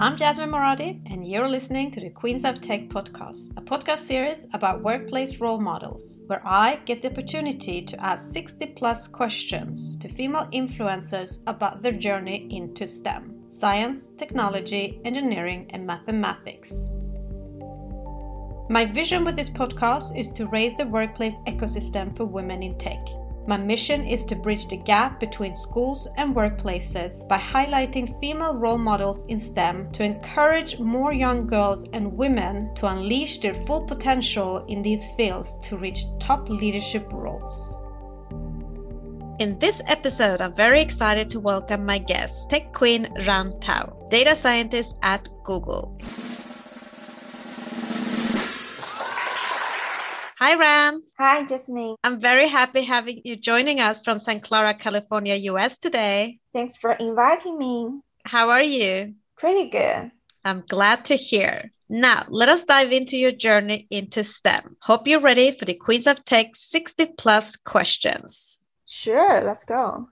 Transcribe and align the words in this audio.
I'm 0.00 0.16
Jasmine 0.16 0.52
Moradi, 0.52 1.02
and 1.10 1.28
you're 1.28 1.48
listening 1.48 1.90
to 1.90 2.00
the 2.00 2.10
Queens 2.10 2.44
of 2.44 2.60
Tech 2.60 2.88
podcast, 2.88 3.50
a 3.56 3.60
podcast 3.60 3.98
series 3.98 4.46
about 4.52 4.84
workplace 4.84 5.40
role 5.40 5.58
models, 5.58 6.20
where 6.28 6.40
I 6.46 6.76
get 6.84 7.02
the 7.02 7.10
opportunity 7.10 7.82
to 7.82 8.00
ask 8.00 8.32
60 8.32 8.66
plus 8.76 9.08
questions 9.08 9.96
to 9.96 10.08
female 10.08 10.46
influencers 10.52 11.40
about 11.48 11.82
their 11.82 11.90
journey 11.90 12.46
into 12.48 12.86
STEM 12.86 13.42
science, 13.48 14.10
technology, 14.16 15.00
engineering, 15.04 15.68
and 15.70 15.84
mathematics. 15.84 16.90
My 18.70 18.84
vision 18.84 19.24
with 19.24 19.34
this 19.34 19.50
podcast 19.50 20.16
is 20.16 20.30
to 20.30 20.46
raise 20.46 20.76
the 20.76 20.86
workplace 20.86 21.40
ecosystem 21.48 22.16
for 22.16 22.24
women 22.24 22.62
in 22.62 22.78
tech 22.78 23.04
my 23.48 23.56
mission 23.56 24.06
is 24.06 24.24
to 24.24 24.36
bridge 24.36 24.68
the 24.68 24.76
gap 24.76 25.18
between 25.18 25.54
schools 25.54 26.06
and 26.18 26.36
workplaces 26.36 27.26
by 27.26 27.38
highlighting 27.38 28.20
female 28.20 28.54
role 28.54 28.76
models 28.76 29.24
in 29.28 29.40
STEM 29.40 29.90
to 29.92 30.04
encourage 30.04 30.78
more 30.78 31.14
young 31.14 31.46
girls 31.46 31.88
and 31.94 32.12
women 32.12 32.74
to 32.74 32.86
unleash 32.86 33.38
their 33.38 33.54
full 33.64 33.86
potential 33.86 34.66
in 34.66 34.82
these 34.82 35.08
fields 35.16 35.56
to 35.62 35.78
reach 35.78 36.04
top 36.18 36.50
leadership 36.50 37.10
roles. 37.10 37.78
In 39.40 39.58
this 39.58 39.80
episode, 39.86 40.42
I'm 40.42 40.54
very 40.54 40.82
excited 40.82 41.30
to 41.30 41.40
welcome 41.40 41.86
my 41.86 41.96
guest, 41.96 42.50
tech 42.50 42.74
queen 42.74 43.08
Ran 43.26 43.58
Tao, 43.60 43.96
data 44.10 44.36
scientist 44.36 44.98
at 45.02 45.26
Google. 45.42 45.96
Hi, 50.40 50.54
Ran. 50.54 51.02
Hi, 51.18 51.42
Jasmine. 51.42 51.96
I'm 52.04 52.20
very 52.20 52.46
happy 52.46 52.82
having 52.82 53.22
you 53.24 53.34
joining 53.34 53.80
us 53.80 53.98
from 54.04 54.20
Santa 54.20 54.38
Clara, 54.38 54.72
California, 54.72 55.34
US 55.34 55.78
today. 55.78 56.38
Thanks 56.52 56.76
for 56.76 56.92
inviting 56.92 57.58
me. 57.58 57.90
How 58.24 58.48
are 58.50 58.62
you? 58.62 59.14
Pretty 59.36 59.68
good. 59.68 60.12
I'm 60.44 60.62
glad 60.68 61.04
to 61.06 61.16
hear. 61.16 61.72
Now, 61.88 62.24
let 62.28 62.48
us 62.48 62.62
dive 62.62 62.92
into 62.92 63.16
your 63.16 63.32
journey 63.32 63.88
into 63.90 64.22
STEM. 64.22 64.76
Hope 64.80 65.08
you're 65.08 65.18
ready 65.18 65.50
for 65.50 65.64
the 65.64 65.74
Queens 65.74 66.06
of 66.06 66.24
Tech 66.24 66.54
60 66.54 67.06
plus 67.18 67.56
questions. 67.56 68.64
Sure, 68.86 69.42
let's 69.42 69.64
go. 69.64 70.08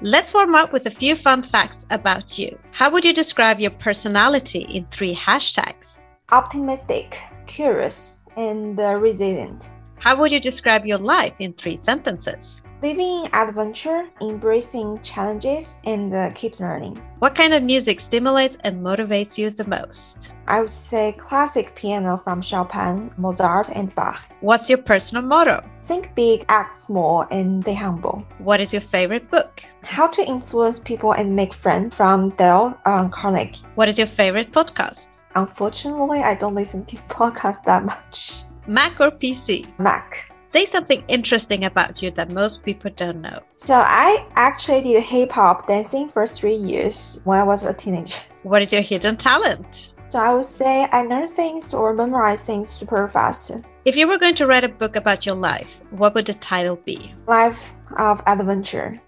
Let's 0.00 0.32
warm 0.32 0.54
up 0.54 0.72
with 0.72 0.86
a 0.86 0.90
few 0.90 1.14
fun 1.14 1.42
facts 1.42 1.84
about 1.90 2.38
you. 2.38 2.58
How 2.70 2.88
would 2.88 3.04
you 3.04 3.12
describe 3.12 3.60
your 3.60 3.72
personality 3.72 4.60
in 4.60 4.86
three 4.86 5.14
hashtags? 5.14 6.06
Optimistic, 6.32 7.18
curious, 7.46 8.22
and 8.36 8.78
uh, 8.78 8.94
resilient. 8.98 9.72
How 9.98 10.14
would 10.16 10.32
you 10.32 10.40
describe 10.40 10.84
your 10.84 10.98
life 10.98 11.40
in 11.40 11.54
three 11.54 11.76
sentences? 11.76 12.62
Living 12.82 13.26
adventure, 13.32 14.04
embracing 14.20 15.00
challenges, 15.00 15.78
and 15.84 16.12
uh, 16.12 16.30
keep 16.34 16.60
learning. 16.60 17.00
What 17.20 17.34
kind 17.34 17.54
of 17.54 17.62
music 17.62 17.98
stimulates 17.98 18.58
and 18.60 18.84
motivates 18.84 19.38
you 19.38 19.48
the 19.48 19.66
most? 19.66 20.32
I 20.46 20.60
would 20.60 20.70
say 20.70 21.16
classic 21.18 21.74
piano 21.74 22.20
from 22.22 22.42
Chopin, 22.42 23.10
Mozart, 23.16 23.70
and 23.70 23.94
Bach. 23.94 24.20
What's 24.40 24.68
your 24.68 24.76
personal 24.76 25.22
motto? 25.22 25.64
Think 25.84 26.14
big, 26.14 26.44
act 26.50 26.76
small, 26.76 27.26
and 27.30 27.62
stay 27.62 27.72
humble. 27.72 28.26
What 28.38 28.60
is 28.60 28.72
your 28.74 28.82
favorite 28.82 29.30
book? 29.30 29.62
How 29.82 30.06
to 30.08 30.22
Influence 30.22 30.78
People 30.80 31.12
and 31.12 31.34
Make 31.34 31.54
Friends 31.54 31.94
from 31.96 32.28
Dale 32.30 32.78
um, 32.84 33.10
Carnegie. 33.10 33.62
What 33.76 33.88
is 33.88 33.96
your 33.96 34.06
favorite 34.06 34.52
podcast? 34.52 35.20
Unfortunately, 35.34 36.20
I 36.20 36.34
don't 36.34 36.54
listen 36.54 36.84
to 36.86 36.96
podcasts 37.08 37.64
that 37.64 37.84
much. 37.84 38.42
Mac 38.66 39.00
or 39.00 39.10
PC? 39.10 39.66
Mac. 39.78 40.30
Say 40.46 40.66
something 40.66 41.02
interesting 41.08 41.64
about 41.64 42.02
you 42.02 42.10
that 42.12 42.30
most 42.30 42.62
people 42.62 42.90
don't 42.94 43.20
know. 43.20 43.40
So, 43.56 43.74
I 43.74 44.26
actually 44.36 44.82
did 44.82 45.02
hip 45.02 45.32
hop 45.32 45.66
dancing 45.66 46.08
for 46.08 46.26
three 46.26 46.54
years 46.54 47.20
when 47.24 47.40
I 47.40 47.42
was 47.42 47.64
a 47.64 47.72
teenager. 47.72 48.20
What 48.42 48.60
is 48.60 48.72
your 48.72 48.82
hidden 48.82 49.16
talent? 49.16 49.90
So, 50.10 50.18
I 50.18 50.32
would 50.34 50.44
say 50.44 50.86
I 50.92 51.02
learn 51.02 51.26
things 51.26 51.74
or 51.74 51.94
memorize 51.94 52.44
things 52.46 52.68
super 52.68 53.08
fast. 53.08 53.52
If 53.84 53.96
you 53.96 54.06
were 54.06 54.18
going 54.18 54.34
to 54.36 54.46
write 54.46 54.64
a 54.64 54.68
book 54.68 54.96
about 54.96 55.26
your 55.26 55.34
life, 55.34 55.82
what 55.90 56.14
would 56.14 56.26
the 56.26 56.34
title 56.34 56.76
be? 56.76 57.12
Life 57.26 57.74
of 57.96 58.22
Adventure. 58.26 59.00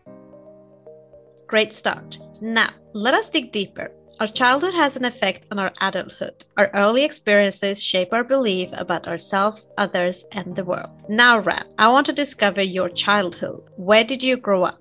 Great 1.46 1.74
start. 1.74 2.18
Now, 2.40 2.70
let 2.92 3.14
us 3.14 3.28
dig 3.28 3.52
deeper. 3.52 3.92
Our 4.18 4.26
childhood 4.26 4.72
has 4.72 4.96
an 4.96 5.04
effect 5.04 5.46
on 5.50 5.58
our 5.58 5.70
adulthood. 5.82 6.46
Our 6.56 6.70
early 6.72 7.04
experiences 7.04 7.84
shape 7.84 8.14
our 8.14 8.24
belief 8.24 8.70
about 8.72 9.06
ourselves, 9.06 9.68
others, 9.76 10.24
and 10.32 10.56
the 10.56 10.64
world. 10.64 10.88
Now, 11.10 11.38
Ran, 11.38 11.66
I 11.76 11.88
want 11.88 12.06
to 12.06 12.14
discover 12.14 12.62
your 12.62 12.88
childhood. 12.88 13.62
Where 13.76 14.04
did 14.04 14.22
you 14.22 14.38
grow 14.38 14.64
up? 14.64 14.80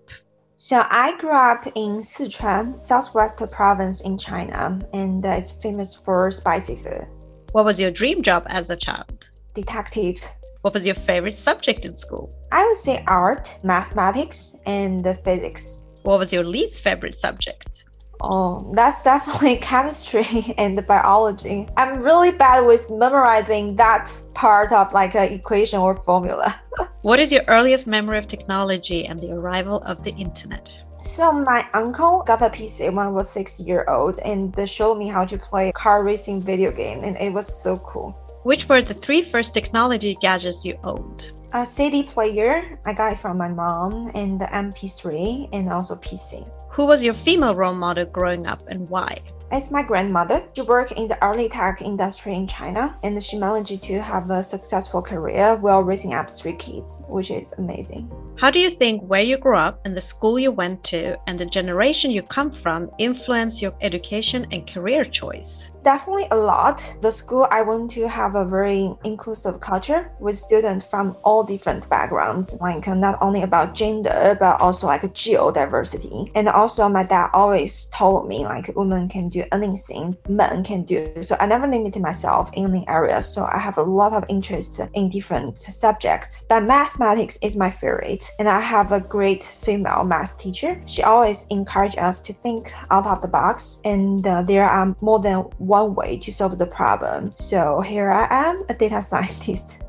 So 0.56 0.86
I 0.90 1.18
grew 1.20 1.36
up 1.36 1.68
in 1.76 2.00
Sichuan, 2.00 2.86
southwest 2.86 3.44
province 3.52 4.00
in 4.00 4.18
China, 4.18 4.80
and 4.94 5.26
uh, 5.26 5.32
it's 5.32 5.52
famous 5.52 5.94
for 5.94 6.32
spicy 6.32 6.78
food. 6.78 7.06
What 7.52 7.66
was 7.66 7.78
your 7.78 7.92
dream 7.92 8.22
job 8.22 8.46
as 8.48 8.70
a 8.70 8.78
child? 8.78 9.30
Detective. 9.54 10.22
What 10.62 10.74
was 10.74 10.86
your 10.86 10.96
favorite 10.96 11.36
subject 11.36 11.84
in 11.84 11.94
school? 11.94 12.34
I 12.54 12.66
would 12.66 12.78
say 12.78 13.04
art, 13.06 13.58
mathematics, 13.64 14.56
and 14.66 15.06
physics. 15.26 15.82
What 16.04 16.20
was 16.20 16.32
your 16.32 16.46
least 16.46 16.80
favorite 16.80 17.18
subject? 17.18 17.84
Oh, 18.22 18.72
that's 18.74 19.04
definitely 19.04 19.58
chemistry 19.72 20.54
and 20.58 20.86
biology. 20.88 21.68
I'm 21.78 22.00
really 22.00 22.32
bad 22.32 22.62
with 22.62 22.90
memorizing 22.90 23.76
that 23.76 24.12
part 24.34 24.72
of 24.72 24.94
like 24.94 25.16
an 25.16 25.32
equation 25.32 25.80
or 25.80 25.96
formula. 26.04 26.60
what 27.02 27.20
is 27.20 27.32
your 27.32 27.44
earliest 27.48 27.88
memory 27.88 28.18
of 28.18 28.28
technology 28.28 29.06
and 29.06 29.20
the 29.20 29.32
arrival 29.32 29.82
of 29.84 30.04
the 30.04 30.12
internet? 30.12 30.72
So 31.02 31.32
my 31.32 31.68
uncle 31.74 32.24
got 32.26 32.42
a 32.42 32.50
PC 32.50 32.92
when 32.92 33.06
I 33.06 33.10
was 33.10 33.30
six 33.30 33.60
year 33.60 33.86
old 33.88 34.18
and 34.20 34.52
they 34.54 34.66
showed 34.66 34.96
me 34.96 35.08
how 35.08 35.24
to 35.26 35.38
play 35.38 35.72
car 35.74 36.04
racing 36.04 36.42
video 36.42 36.72
game 36.72 37.04
and 37.04 37.16
it 37.18 37.32
was 37.32 37.48
so 37.62 37.78
cool. 37.78 38.12
Which 38.44 38.70
were 38.70 38.82
the 38.82 38.94
three 38.94 39.22
first 39.22 39.54
technology 39.54 40.16
gadgets 40.22 40.64
you 40.66 40.78
owned? 40.84 41.32
A 41.54 41.66
CD 41.66 42.04
player 42.04 42.78
I 42.86 42.94
got 42.94 43.14
it 43.14 43.20
from 43.20 43.38
my 43.38 43.48
mom, 43.48 44.12
and 44.14 44.40
the 44.40 44.46
MP3, 44.46 45.50
and 45.54 45.72
also 45.72 45.96
PC. 45.96 46.46
Who 46.76 46.86
was 46.86 47.02
your 47.02 47.14
female 47.14 47.56
role 47.56 47.74
model 47.74 48.04
growing 48.04 48.48
up 48.48 48.62
and 48.68 48.90
why? 48.90 49.20
It's 49.50 49.72
my 49.72 49.82
grandmother. 49.82 50.44
She 50.52 50.62
worked 50.62 50.92
in 50.92 51.08
the 51.08 51.18
early 51.24 51.48
tech 51.48 51.82
industry 51.82 52.36
in 52.36 52.48
China 52.48 53.00
and 53.02 53.24
she 53.24 53.38
managed 53.38 53.82
to 53.82 54.02
have 54.02 54.30
a 54.30 54.44
successful 54.44 55.02
career 55.02 55.56
while 55.56 55.84
raising 55.84 56.14
up 56.14 56.30
three 56.30 56.52
kids, 56.52 57.02
which 57.08 57.32
is 57.32 57.54
amazing. 57.58 58.12
How 58.38 58.52
do 58.52 58.60
you 58.60 58.70
think 58.70 59.02
where 59.04 59.22
you 59.22 59.38
grew 59.38 59.56
up 59.56 59.80
and 59.86 59.96
the 59.96 60.02
school 60.02 60.38
you 60.38 60.52
went 60.52 60.84
to 60.86 61.16
and 61.26 61.40
the 61.40 61.46
generation 61.46 62.12
you 62.12 62.22
come 62.22 62.52
from 62.52 62.92
influence 62.98 63.62
your 63.62 63.74
education 63.80 64.46
and 64.52 64.68
career 64.68 65.06
choice? 65.06 65.72
Definitely 65.84 66.28
a 66.32 66.36
lot. 66.36 66.98
The 67.02 67.12
school 67.12 67.48
I 67.50 67.62
went 67.62 67.92
to 67.92 68.10
have 68.10 68.36
a 68.36 68.44
very 68.44 68.94
inclusive 69.06 69.62
culture 69.62 70.12
with 70.20 70.36
students 70.36 70.84
from 70.84 71.16
all 71.24 71.46
different 71.46 71.90
backgrounds, 71.90 72.58
like 72.60 72.88
uh, 72.90 72.94
not 72.94 73.18
only 73.22 73.44
about 73.44 73.74
gender, 73.74 74.36
but 74.38 74.60
also 74.60 74.86
like 74.88 75.04
geodiversity. 75.04 76.30
And 76.36 76.50
also 76.50 76.90
my 76.90 77.04
dad 77.04 77.30
always 77.34 77.86
told 77.94 78.28
me 78.28 78.40
like 78.40 78.70
women 78.76 79.08
can 79.08 79.30
do 79.30 79.46
anything 79.54 80.18
men 80.28 80.64
can 80.64 80.84
do. 80.84 81.14
So 81.22 81.38
I 81.40 81.46
never 81.46 81.68
limited 81.68 82.02
myself 82.02 82.50
in 82.54 82.66
any 82.66 82.86
area. 82.90 83.24
So 83.24 83.46
I 83.46 83.60
have 83.60 83.78
a 83.78 83.84
lot 83.84 84.12
of 84.12 84.26
interest 84.28 84.82
in 84.94 85.08
different 85.08 85.58
subjects. 85.58 86.44
But 86.50 86.66
mathematics 86.66 87.40
is 87.42 87.56
my 87.56 87.72
favorite. 87.72 88.25
And 88.40 88.48
I 88.48 88.60
have 88.60 88.92
a 88.92 89.00
great 89.00 89.44
female 89.44 90.04
math 90.04 90.38
teacher. 90.38 90.82
She 90.86 91.04
always 91.04 91.46
encouraged 91.50 91.98
us 91.98 92.22
to 92.22 92.34
think 92.34 92.74
out 92.92 93.06
of 93.06 93.22
the 93.22 93.28
box. 93.28 93.82
And 93.86 94.26
uh, 94.26 94.44
there 94.44 94.66
are 94.66 94.96
more 95.02 95.20
than 95.20 95.40
one 95.58 95.96
way 95.96 96.18
to 96.18 96.32
solve 96.32 96.58
the 96.58 96.66
problem. 96.66 97.34
So 97.38 97.82
here 97.82 98.12
I 98.12 98.28
am, 98.30 98.64
a 98.70 98.74
data 98.74 99.02
scientist. 99.12 99.80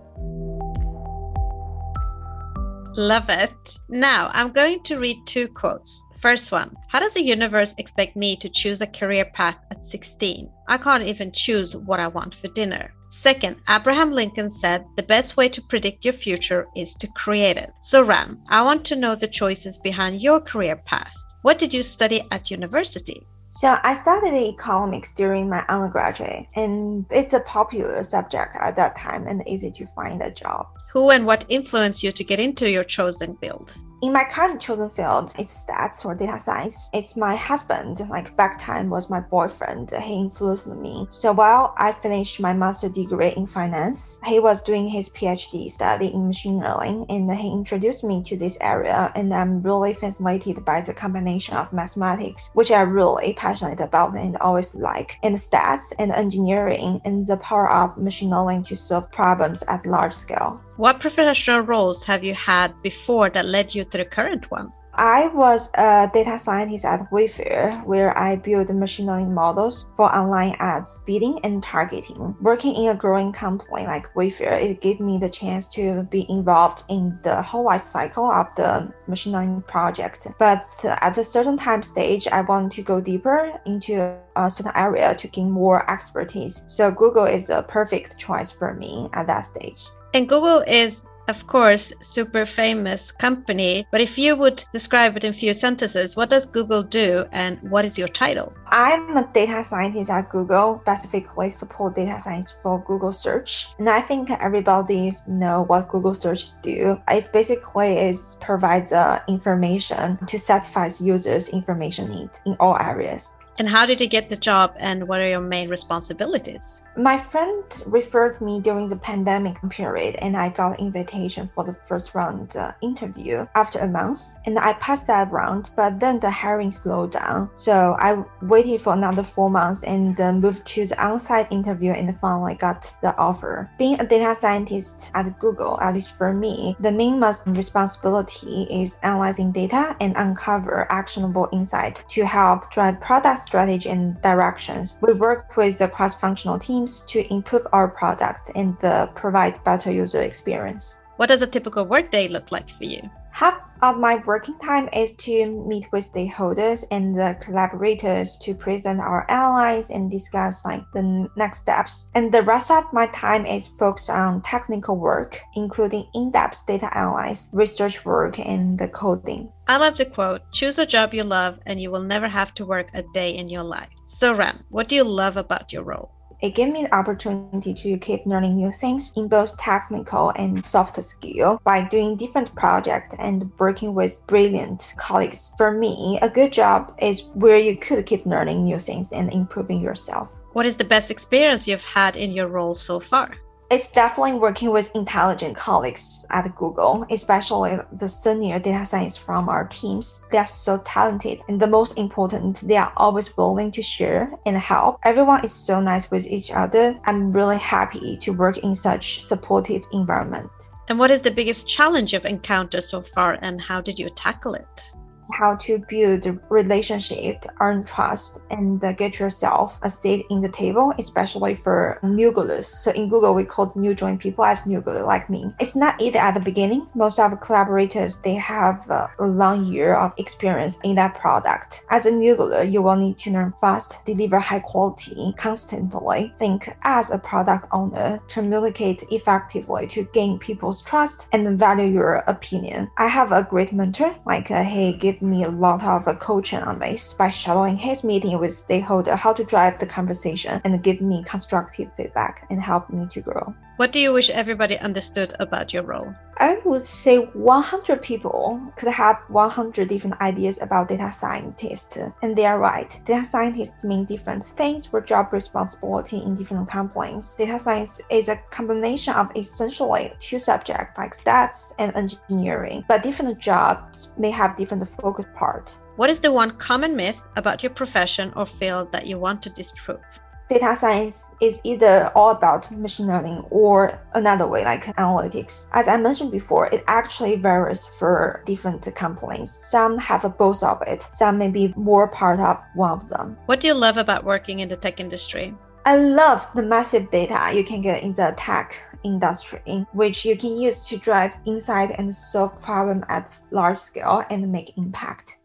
Love 2.96 3.28
it. 3.28 3.78
Now 3.90 4.30
I'm 4.32 4.52
going 4.52 4.82
to 4.84 4.98
read 4.98 5.18
two 5.26 5.48
quotes. 5.48 6.02
First 6.18 6.50
one 6.50 6.74
How 6.88 6.98
does 6.98 7.12
the 7.12 7.22
universe 7.22 7.74
expect 7.76 8.16
me 8.16 8.36
to 8.36 8.48
choose 8.48 8.80
a 8.80 8.86
career 8.86 9.26
path 9.34 9.58
at 9.70 9.84
16? 9.84 10.50
I 10.68 10.78
can't 10.78 11.04
even 11.04 11.30
choose 11.30 11.76
what 11.76 12.00
I 12.00 12.08
want 12.08 12.34
for 12.34 12.48
dinner. 12.48 12.94
Second, 13.16 13.56
Abraham 13.66 14.12
Lincoln 14.12 14.50
said 14.50 14.84
the 14.96 15.02
best 15.02 15.38
way 15.38 15.48
to 15.48 15.62
predict 15.62 16.04
your 16.04 16.12
future 16.12 16.68
is 16.76 16.94
to 16.96 17.08
create 17.08 17.56
it. 17.56 17.72
So, 17.80 18.02
Ran, 18.02 18.42
I 18.50 18.60
want 18.60 18.84
to 18.84 18.94
know 18.94 19.14
the 19.14 19.26
choices 19.26 19.78
behind 19.78 20.20
your 20.20 20.38
career 20.38 20.76
path. 20.76 21.14
What 21.40 21.58
did 21.58 21.72
you 21.72 21.82
study 21.82 22.22
at 22.30 22.50
university? 22.50 23.26
So 23.52 23.78
I 23.82 23.94
studied 23.94 24.34
economics 24.34 25.14
during 25.14 25.48
my 25.48 25.64
undergraduate, 25.70 26.44
and 26.56 27.06
it's 27.10 27.32
a 27.32 27.40
popular 27.40 28.02
subject 28.02 28.54
at 28.60 28.76
that 28.76 28.98
time 28.98 29.26
and 29.26 29.42
easy 29.48 29.70
to 29.70 29.86
find 29.86 30.20
a 30.20 30.30
job. 30.30 30.66
Who 30.92 31.08
and 31.08 31.24
what 31.24 31.46
influenced 31.48 32.02
you 32.02 32.12
to 32.12 32.22
get 32.22 32.38
into 32.38 32.70
your 32.70 32.84
chosen 32.84 33.38
field? 33.38 33.72
In 34.02 34.12
my 34.12 34.24
current 34.24 34.60
chosen 34.60 34.90
field, 34.90 35.32
it's 35.38 35.64
stats 35.64 36.04
or 36.04 36.14
data 36.14 36.38
science. 36.38 36.90
It's 36.92 37.16
my 37.16 37.34
husband, 37.34 38.06
like 38.10 38.36
back 38.36 38.58
time 38.58 38.90
was 38.90 39.08
my 39.08 39.20
boyfriend. 39.20 39.90
He 39.90 40.14
influenced 40.16 40.68
me. 40.68 41.06
So 41.08 41.32
while 41.32 41.72
I 41.78 41.92
finished 41.92 42.38
my 42.38 42.52
master 42.52 42.90
degree 42.90 43.32
in 43.38 43.46
finance, 43.46 44.20
he 44.26 44.38
was 44.38 44.60
doing 44.60 44.86
his 44.86 45.08
PhD 45.08 45.70
study 45.70 46.12
in 46.12 46.26
machine 46.26 46.58
learning 46.60 47.06
and 47.08 47.32
he 47.32 47.50
introduced 47.50 48.04
me 48.04 48.22
to 48.24 48.36
this 48.36 48.58
area 48.60 49.10
and 49.14 49.32
I'm 49.32 49.62
really 49.62 49.94
fascinated 49.94 50.62
by 50.62 50.82
the 50.82 50.92
combination 50.92 51.56
of 51.56 51.72
mathematics, 51.72 52.50
which 52.52 52.70
I 52.70 52.82
really 52.82 53.32
passionate 53.32 53.80
about 53.80 54.14
and 54.14 54.36
always 54.38 54.74
like, 54.74 55.18
and 55.22 55.36
stats 55.36 55.94
and 55.98 56.12
engineering 56.12 57.00
and 57.06 57.26
the 57.26 57.38
power 57.38 57.72
of 57.72 57.96
machine 57.96 58.28
learning 58.28 58.64
to 58.64 58.76
solve 58.76 59.10
problems 59.10 59.62
at 59.68 59.86
large 59.86 60.12
scale. 60.12 60.60
What 60.76 61.00
professional 61.00 61.60
roles 61.60 62.04
have 62.04 62.22
you 62.22 62.34
had 62.34 62.82
before 62.82 63.30
that 63.30 63.46
led 63.46 63.74
you 63.74 63.84
to 63.84 63.96
the 63.96 64.04
current 64.04 64.50
one? 64.50 64.72
I 64.92 65.28
was 65.28 65.70
a 65.74 66.10
data 66.12 66.38
scientist 66.38 66.84
at 66.84 67.10
Wayfair, 67.10 67.82
where 67.84 68.16
I 68.16 68.36
built 68.36 68.70
machine 68.70 69.06
learning 69.06 69.32
models 69.32 69.86
for 69.96 70.14
online 70.14 70.54
ads 70.58 71.02
bidding 71.06 71.40
and 71.44 71.62
targeting. 71.62 72.34
Working 72.42 72.74
in 72.74 72.90
a 72.90 72.94
growing 72.94 73.32
company 73.32 73.86
like 73.86 74.12
Wayfair, 74.14 74.62
it 74.62 74.82
gave 74.82 75.00
me 75.00 75.16
the 75.16 75.30
chance 75.30 75.66
to 75.68 76.02
be 76.10 76.26
involved 76.28 76.84
in 76.90 77.18
the 77.22 77.40
whole 77.40 77.64
life 77.64 77.84
cycle 77.84 78.30
of 78.30 78.46
the 78.56 78.90
machine 79.06 79.32
learning 79.32 79.62
project. 79.62 80.26
But 80.38 80.66
at 80.84 81.16
a 81.16 81.24
certain 81.24 81.56
time 81.56 81.82
stage, 81.82 82.28
I 82.28 82.42
want 82.42 82.72
to 82.72 82.82
go 82.82 83.00
deeper 83.00 83.52
into 83.64 84.14
a 84.36 84.50
certain 84.50 84.72
area 84.74 85.14
to 85.14 85.28
gain 85.28 85.50
more 85.50 85.90
expertise. 85.90 86.64
So 86.68 86.90
Google 86.90 87.24
is 87.24 87.48
a 87.48 87.62
perfect 87.62 88.18
choice 88.18 88.50
for 88.50 88.74
me 88.74 89.08
at 89.14 89.26
that 89.26 89.40
stage. 89.40 89.82
And 90.14 90.28
Google 90.28 90.60
is, 90.66 91.06
of 91.28 91.46
course, 91.46 91.92
super 92.00 92.46
famous 92.46 93.10
company. 93.10 93.86
But 93.90 94.00
if 94.00 94.16
you 94.16 94.36
would 94.36 94.64
describe 94.72 95.16
it 95.16 95.24
in 95.24 95.32
few 95.32 95.52
sentences, 95.52 96.16
what 96.16 96.30
does 96.30 96.46
Google 96.46 96.82
do 96.82 97.26
and 97.32 97.60
what 97.70 97.84
is 97.84 97.98
your 97.98 98.08
title? 98.08 98.54
I'm 98.68 99.16
a 99.16 99.28
data 99.32 99.64
scientist 99.64 100.10
at 100.10 100.30
Google, 100.30 100.80
specifically 100.82 101.50
support 101.50 101.96
data 101.96 102.20
science 102.20 102.56
for 102.62 102.82
Google 102.86 103.12
search. 103.12 103.68
And 103.78 103.88
I 103.88 104.00
think 104.00 104.30
everybody 104.30 105.12
know 105.28 105.62
what 105.62 105.88
Google 105.88 106.14
search 106.14 106.50
do. 106.62 106.98
It 107.08 107.28
basically 107.32 107.98
is 107.98 108.36
provides 108.40 108.92
uh, 108.92 109.20
information 109.28 110.18
to 110.26 110.38
satisfy 110.38 110.90
users 111.00 111.48
information 111.48 112.08
need 112.08 112.30
in 112.44 112.56
all 112.60 112.76
areas. 112.78 113.32
And 113.58 113.68
how 113.68 113.86
did 113.86 114.00
you 114.00 114.06
get 114.06 114.28
the 114.28 114.36
job 114.36 114.74
and 114.78 115.08
what 115.08 115.20
are 115.20 115.28
your 115.28 115.40
main 115.40 115.70
responsibilities? 115.70 116.82
My 116.96 117.16
friend 117.16 117.64
referred 117.86 118.38
me 118.40 118.60
during 118.60 118.88
the 118.88 118.96
pandemic 118.96 119.56
period 119.70 120.16
and 120.16 120.36
I 120.36 120.50
got 120.50 120.78
invitation 120.78 121.48
for 121.54 121.64
the 121.64 121.72
first 121.72 122.14
round 122.14 122.56
uh, 122.56 122.72
interview 122.82 123.46
after 123.54 123.78
a 123.78 123.88
month 123.88 124.20
and 124.44 124.58
I 124.58 124.74
passed 124.74 125.06
that 125.06 125.32
round 125.32 125.70
but 125.74 125.98
then 125.98 126.20
the 126.20 126.30
hiring 126.30 126.70
slowed 126.70 127.12
down. 127.12 127.48
So 127.54 127.96
I 127.98 128.22
waited 128.42 128.82
for 128.82 128.92
another 128.92 129.22
4 129.22 129.48
months 129.48 129.82
and 129.84 130.14
then 130.16 130.40
moved 130.40 130.66
to 130.66 130.86
the 130.86 131.02
on-site 131.02 131.50
interview 131.50 131.92
and 131.92 132.18
finally 132.20 132.56
got 132.56 132.94
the 133.00 133.16
offer. 133.16 133.70
Being 133.78 133.98
a 134.00 134.06
data 134.06 134.38
scientist 134.38 135.10
at 135.14 135.38
Google, 135.38 135.80
at 135.80 135.94
least 135.94 136.12
for 136.12 136.32
me, 136.34 136.76
the 136.80 136.92
main 136.92 137.18
most 137.18 137.46
responsibility 137.46 138.66
is 138.70 138.98
analyzing 139.02 139.50
data 139.50 139.96
and 140.00 140.14
uncover 140.16 140.86
actionable 140.90 141.48
insight 141.52 142.04
to 142.10 142.26
help 142.26 142.70
drive 142.70 143.00
products 143.00 143.45
strategy 143.46 143.88
and 143.88 144.20
directions. 144.22 144.98
We 145.00 145.12
work 145.12 145.56
with 145.56 145.78
the 145.78 145.88
cross-functional 145.88 146.58
teams 146.58 147.04
to 147.06 147.32
improve 147.32 147.66
our 147.72 147.88
product 147.88 148.50
and 148.54 148.76
uh, 148.84 149.06
provide 149.14 149.62
better 149.64 149.90
user 149.90 150.22
experience. 150.22 151.00
What 151.16 151.28
does 151.28 151.42
a 151.42 151.46
typical 151.46 151.86
workday 151.86 152.28
look 152.28 152.52
like 152.52 152.68
for 152.68 152.84
you? 152.84 153.08
Half 153.36 153.60
of 153.82 153.98
my 153.98 154.16
working 154.24 154.58
time 154.60 154.88
is 154.94 155.12
to 155.16 155.44
meet 155.68 155.92
with 155.92 156.10
stakeholders 156.10 156.84
and 156.90 157.14
the 157.14 157.36
collaborators 157.44 158.38
to 158.40 158.54
present 158.54 158.98
our 158.98 159.30
analyze 159.30 159.90
and 159.90 160.10
discuss 160.10 160.64
like 160.64 160.82
the 160.94 161.28
next 161.36 161.58
steps. 161.58 162.08
And 162.14 162.32
the 162.32 162.42
rest 162.42 162.70
of 162.70 162.90
my 162.94 163.08
time 163.08 163.44
is 163.44 163.66
focused 163.66 164.08
on 164.08 164.40
technical 164.40 164.96
work, 164.96 165.38
including 165.54 166.08
in-depth 166.14 166.66
data 166.66 166.88
analysis, 166.92 167.50
research 167.52 168.06
work, 168.06 168.38
and 168.38 168.78
the 168.78 168.88
coding. 168.88 169.52
I 169.68 169.76
love 169.76 169.98
the 169.98 170.06
quote, 170.06 170.40
choose 170.52 170.78
a 170.78 170.86
job 170.86 171.12
you 171.12 171.22
love 171.22 171.60
and 171.66 171.78
you 171.78 171.90
will 171.90 172.00
never 172.00 172.28
have 172.28 172.54
to 172.54 172.64
work 172.64 172.88
a 172.94 173.02
day 173.12 173.36
in 173.36 173.50
your 173.50 173.64
life. 173.64 173.90
So 174.02 174.34
Ran, 174.34 174.64
what 174.70 174.88
do 174.88 174.96
you 174.96 175.04
love 175.04 175.36
about 175.36 175.74
your 175.74 175.82
role? 175.82 176.15
It 176.40 176.54
gave 176.54 176.72
me 176.72 176.82
the 176.84 176.94
opportunity 176.94 177.72
to 177.72 177.96
keep 177.98 178.26
learning 178.26 178.56
new 178.56 178.72
things 178.72 179.12
in 179.16 179.28
both 179.28 179.56
technical 179.58 180.30
and 180.36 180.64
soft 180.64 181.02
skill 181.02 181.60
by 181.64 181.82
doing 181.82 182.16
different 182.16 182.54
projects 182.54 183.14
and 183.18 183.50
working 183.58 183.94
with 183.94 184.22
brilliant 184.26 184.94
colleagues. 184.98 185.54
For 185.56 185.72
me, 185.72 186.18
a 186.22 186.28
good 186.28 186.52
job 186.52 186.94
is 187.00 187.24
where 187.34 187.58
you 187.58 187.76
could 187.76 188.06
keep 188.06 188.26
learning 188.26 188.64
new 188.64 188.78
things 188.78 189.12
and 189.12 189.32
improving 189.32 189.80
yourself. 189.80 190.28
What 190.52 190.66
is 190.66 190.76
the 190.76 190.84
best 190.84 191.10
experience 191.10 191.68
you've 191.68 191.84
had 191.84 192.16
in 192.16 192.32
your 192.32 192.48
role 192.48 192.74
so 192.74 193.00
far? 193.00 193.30
It's 193.68 193.88
definitely 193.88 194.34
working 194.34 194.70
with 194.70 194.94
intelligent 194.94 195.56
colleagues 195.56 196.24
at 196.30 196.54
Google, 196.54 197.04
especially 197.10 197.76
the 197.98 198.08
senior 198.08 198.60
data 198.60 198.86
science 198.86 199.16
from 199.16 199.48
our 199.48 199.66
teams. 199.66 200.24
They 200.30 200.38
are 200.38 200.46
so 200.46 200.78
talented, 200.84 201.40
and 201.48 201.58
the 201.58 201.66
most 201.66 201.98
important, 201.98 202.60
they 202.60 202.76
are 202.76 202.92
always 202.96 203.36
willing 203.36 203.72
to 203.72 203.82
share 203.82 204.30
and 204.46 204.56
help. 204.56 205.00
Everyone 205.02 205.44
is 205.44 205.52
so 205.52 205.80
nice 205.80 206.12
with 206.12 206.28
each 206.28 206.52
other. 206.52 206.96
I'm 207.06 207.32
really 207.32 207.58
happy 207.58 208.16
to 208.18 208.30
work 208.30 208.58
in 208.58 208.72
such 208.72 209.24
supportive 209.24 209.84
environment. 209.92 210.50
And 210.86 211.00
what 211.00 211.10
is 211.10 211.20
the 211.20 211.32
biggest 211.32 211.66
challenge 211.66 212.12
you've 212.12 212.24
encountered 212.24 212.84
so 212.84 213.02
far, 213.02 213.36
and 213.42 213.60
how 213.60 213.80
did 213.80 213.98
you 213.98 214.10
tackle 214.10 214.54
it? 214.54 214.92
How 215.32 215.56
to 215.56 215.78
build 215.88 216.26
relationship, 216.48 217.44
earn 217.60 217.84
trust, 217.84 218.40
and 218.50 218.80
get 218.96 219.18
yourself 219.18 219.80
a 219.82 219.90
seat 219.90 220.26
in 220.30 220.40
the 220.40 220.48
table, 220.48 220.92
especially 220.98 221.54
for 221.54 221.98
Nooglers. 222.02 222.64
So 222.64 222.92
in 222.92 223.08
Google, 223.08 223.34
we 223.34 223.44
call 223.44 223.72
new 223.74 223.94
join 223.94 224.18
people 224.18 224.44
as 224.44 224.64
new 224.64 224.80
Nooglers 224.80 225.06
like 225.06 225.28
me. 225.30 225.50
It's 225.60 225.76
not 225.76 226.00
easy 226.00 226.18
at 226.18 226.34
the 226.34 226.40
beginning. 226.40 226.86
Most 226.94 227.18
of 227.18 227.30
the 227.30 227.36
collaborators, 227.36 228.18
they 228.18 228.34
have 228.34 228.88
a 228.90 229.10
long 229.20 229.64
year 229.72 229.94
of 229.94 230.12
experience 230.18 230.78
in 230.84 230.94
that 230.96 231.14
product. 231.14 231.84
As 231.90 232.06
a 232.06 232.12
Nooglers, 232.12 232.70
you 232.70 232.82
will 232.82 232.96
need 232.96 233.18
to 233.18 233.30
learn 233.30 233.52
fast, 233.60 234.04
deliver 234.04 234.38
high 234.38 234.60
quality 234.60 235.34
constantly, 235.36 236.32
think 236.38 236.74
as 236.82 237.10
a 237.10 237.18
product 237.18 237.66
owner, 237.72 238.20
communicate 238.28 239.04
effectively 239.10 239.86
to 239.88 240.04
gain 240.12 240.38
people's 240.38 240.82
trust 240.82 241.28
and 241.32 241.58
value 241.58 241.86
your 241.86 242.16
opinion. 242.26 242.90
I 242.98 243.08
have 243.08 243.32
a 243.32 243.42
great 243.42 243.72
mentor, 243.72 244.14
like 244.26 244.50
uh, 244.50 244.62
he 244.62 244.92
give 244.92 245.15
gave 245.16 245.26
me 245.26 245.44
a 245.44 245.50
lot 245.50 245.82
of 245.82 246.18
coaching 246.18 246.60
on 246.60 246.78
this 246.78 247.14
by 247.14 247.30
shadowing 247.30 247.76
his 247.76 248.04
meeting 248.04 248.38
with 248.38 248.52
stakeholder, 248.52 249.16
how 249.16 249.32
to 249.32 249.44
drive 249.44 249.78
the 249.78 249.86
conversation 249.86 250.60
and 250.64 250.82
give 250.82 251.00
me 251.00 251.24
constructive 251.24 251.88
feedback 251.96 252.46
and 252.50 252.60
help 252.60 252.90
me 252.90 253.06
to 253.08 253.20
grow. 253.20 253.54
What 253.76 253.92
do 253.92 253.98
you 253.98 254.12
wish 254.12 254.30
everybody 254.30 254.78
understood 254.78 255.34
about 255.38 255.72
your 255.72 255.84
role? 255.84 256.14
I 256.38 256.58
would 256.64 256.84
say 256.84 257.16
100 257.16 258.02
people 258.02 258.60
could 258.76 258.90
have 258.90 259.16
100 259.28 259.88
different 259.88 260.20
ideas 260.20 260.60
about 260.60 260.88
data 260.88 261.10
scientists, 261.10 261.96
and 262.20 262.36
they 262.36 262.44
are 262.44 262.58
right. 262.58 263.00
Data 263.06 263.24
scientists 263.24 263.82
mean 263.82 264.04
different 264.04 264.44
things 264.44 264.84
for 264.84 265.00
job 265.00 265.32
responsibility 265.32 266.18
in 266.18 266.34
different 266.34 266.68
companies. 266.68 267.34
Data 267.38 267.58
science 267.58 268.02
is 268.10 268.28
a 268.28 268.36
combination 268.50 269.14
of 269.14 269.34
essentially 269.34 270.12
two 270.18 270.38
subjects 270.38 270.98
like 270.98 271.16
stats 271.16 271.72
and 271.78 271.94
engineering, 271.96 272.84
but 272.86 273.02
different 273.02 273.38
jobs 273.38 274.10
may 274.18 274.30
have 274.30 274.56
different 274.56 274.86
focus 274.86 275.26
parts. 275.34 275.80
What 275.96 276.10
is 276.10 276.20
the 276.20 276.32
one 276.32 276.58
common 276.58 276.94
myth 276.94 277.20
about 277.36 277.62
your 277.62 277.70
profession 277.70 278.32
or 278.36 278.44
field 278.44 278.92
that 278.92 279.06
you 279.06 279.18
want 279.18 279.40
to 279.42 279.50
disprove? 279.50 280.04
Data 280.48 280.76
science 280.76 281.32
is 281.40 281.60
either 281.64 282.10
all 282.14 282.30
about 282.30 282.70
machine 282.70 283.08
learning 283.08 283.44
or 283.50 283.98
another 284.14 284.46
way 284.46 284.64
like 284.64 284.84
analytics. 284.96 285.66
As 285.72 285.88
I 285.88 285.96
mentioned 285.96 286.30
before, 286.30 286.66
it 286.68 286.84
actually 286.86 287.36
varies 287.36 287.86
for 287.86 288.42
different 288.46 288.82
companies. 288.94 289.50
Some 289.50 289.98
have 289.98 290.22
both 290.38 290.62
of 290.62 290.82
it, 290.82 291.08
some 291.12 291.38
may 291.38 291.48
be 291.48 291.74
more 291.76 292.08
part 292.08 292.38
of 292.40 292.58
one 292.74 292.92
of 292.92 293.08
them. 293.08 293.36
What 293.46 293.60
do 293.60 293.66
you 293.66 293.74
love 293.74 293.96
about 293.96 294.24
working 294.24 294.60
in 294.60 294.68
the 294.68 294.76
tech 294.76 295.00
industry? 295.00 295.54
I 295.84 295.96
love 295.96 296.48
the 296.54 296.62
massive 296.62 297.10
data 297.10 297.52
you 297.54 297.62
can 297.62 297.80
get 297.80 298.02
in 298.02 298.12
the 298.14 298.34
tech 298.36 298.80
industry, 299.04 299.86
which 299.92 300.24
you 300.24 300.36
can 300.36 300.60
use 300.60 300.86
to 300.88 300.96
drive 300.96 301.32
insight 301.44 301.94
and 301.96 302.12
solve 302.14 302.60
problem 302.60 303.04
at 303.08 303.38
large 303.52 303.78
scale 303.78 304.24
and 304.30 304.50
make 304.50 304.76
impact. 304.76 305.38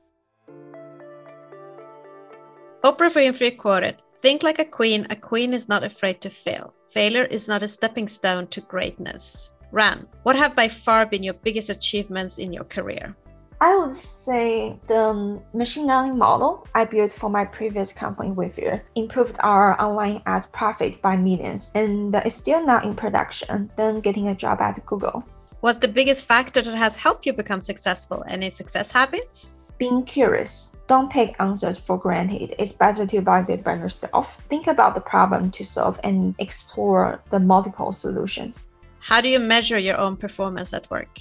Oprah 2.84 3.14
Winfrey 3.14 3.56
quoted, 3.56 3.98
Think 4.22 4.44
like 4.44 4.60
a 4.60 4.66
queen. 4.66 5.08
A 5.10 5.16
queen 5.16 5.52
is 5.52 5.68
not 5.68 5.84
afraid 5.84 6.22
to 6.22 6.30
fail. 6.30 6.76
Failure 6.90 7.24
is 7.24 7.48
not 7.48 7.64
a 7.64 7.68
stepping 7.68 8.08
stone 8.08 8.46
to 8.48 8.62
greatness. 8.62 9.52
Ran, 9.72 10.06
what 10.24 10.36
have 10.36 10.56
by 10.56 10.68
far 10.68 11.08
been 11.08 11.24
your 11.24 11.34
biggest 11.34 11.72
achievements 11.72 12.38
in 12.38 12.54
your 12.54 12.66
career? 12.66 13.16
I 13.62 13.76
would 13.78 13.96
say 13.96 14.80
the 14.88 15.40
machine 15.54 15.88
learning 15.88 16.18
model 16.18 16.68
I 16.76 16.86
built 16.86 17.12
for 17.12 17.30
my 17.30 17.46
previous 17.46 17.92
company 17.92 18.30
Wayfair 18.30 18.82
improved 18.96 19.38
our 19.42 19.80
online 19.82 20.22
ads 20.26 20.48
profit 20.48 21.02
by 21.02 21.16
millions 21.16 21.72
and 21.74 22.14
it's 22.16 22.36
still 22.36 22.64
not 22.66 22.86
in 22.86 22.96
production 22.96 23.72
than 23.76 24.02
getting 24.02 24.28
a 24.28 24.36
job 24.36 24.62
at 24.62 24.84
Google. 24.86 25.24
What's 25.62 25.78
the 25.78 25.88
biggest 25.88 26.26
factor 26.26 26.62
that 26.62 26.76
has 26.76 26.96
helped 26.96 27.26
you 27.26 27.34
become 27.34 27.62
successful? 27.62 28.24
Any 28.28 28.50
success 28.50 28.92
habits? 28.92 29.56
Being 29.82 30.04
curious. 30.04 30.76
Don't 30.86 31.10
take 31.10 31.34
answers 31.40 31.80
for 31.80 31.98
granted. 31.98 32.54
It's 32.60 32.72
better 32.72 33.04
to 33.08 33.20
validate 33.20 33.64
by 33.64 33.74
yourself. 33.74 34.40
Think 34.48 34.68
about 34.68 34.94
the 34.94 35.02
problem 35.02 35.50
to 35.50 35.66
solve 35.66 36.00
and 36.04 36.36
explore 36.38 37.20
the 37.32 37.40
multiple 37.40 37.92
solutions. 37.92 38.68
How 39.00 39.22
do 39.22 39.28
you 39.28 39.40
measure 39.40 39.80
your 39.80 39.98
own 39.98 40.18
performance 40.18 40.72
at 40.72 40.88
work? 40.92 41.18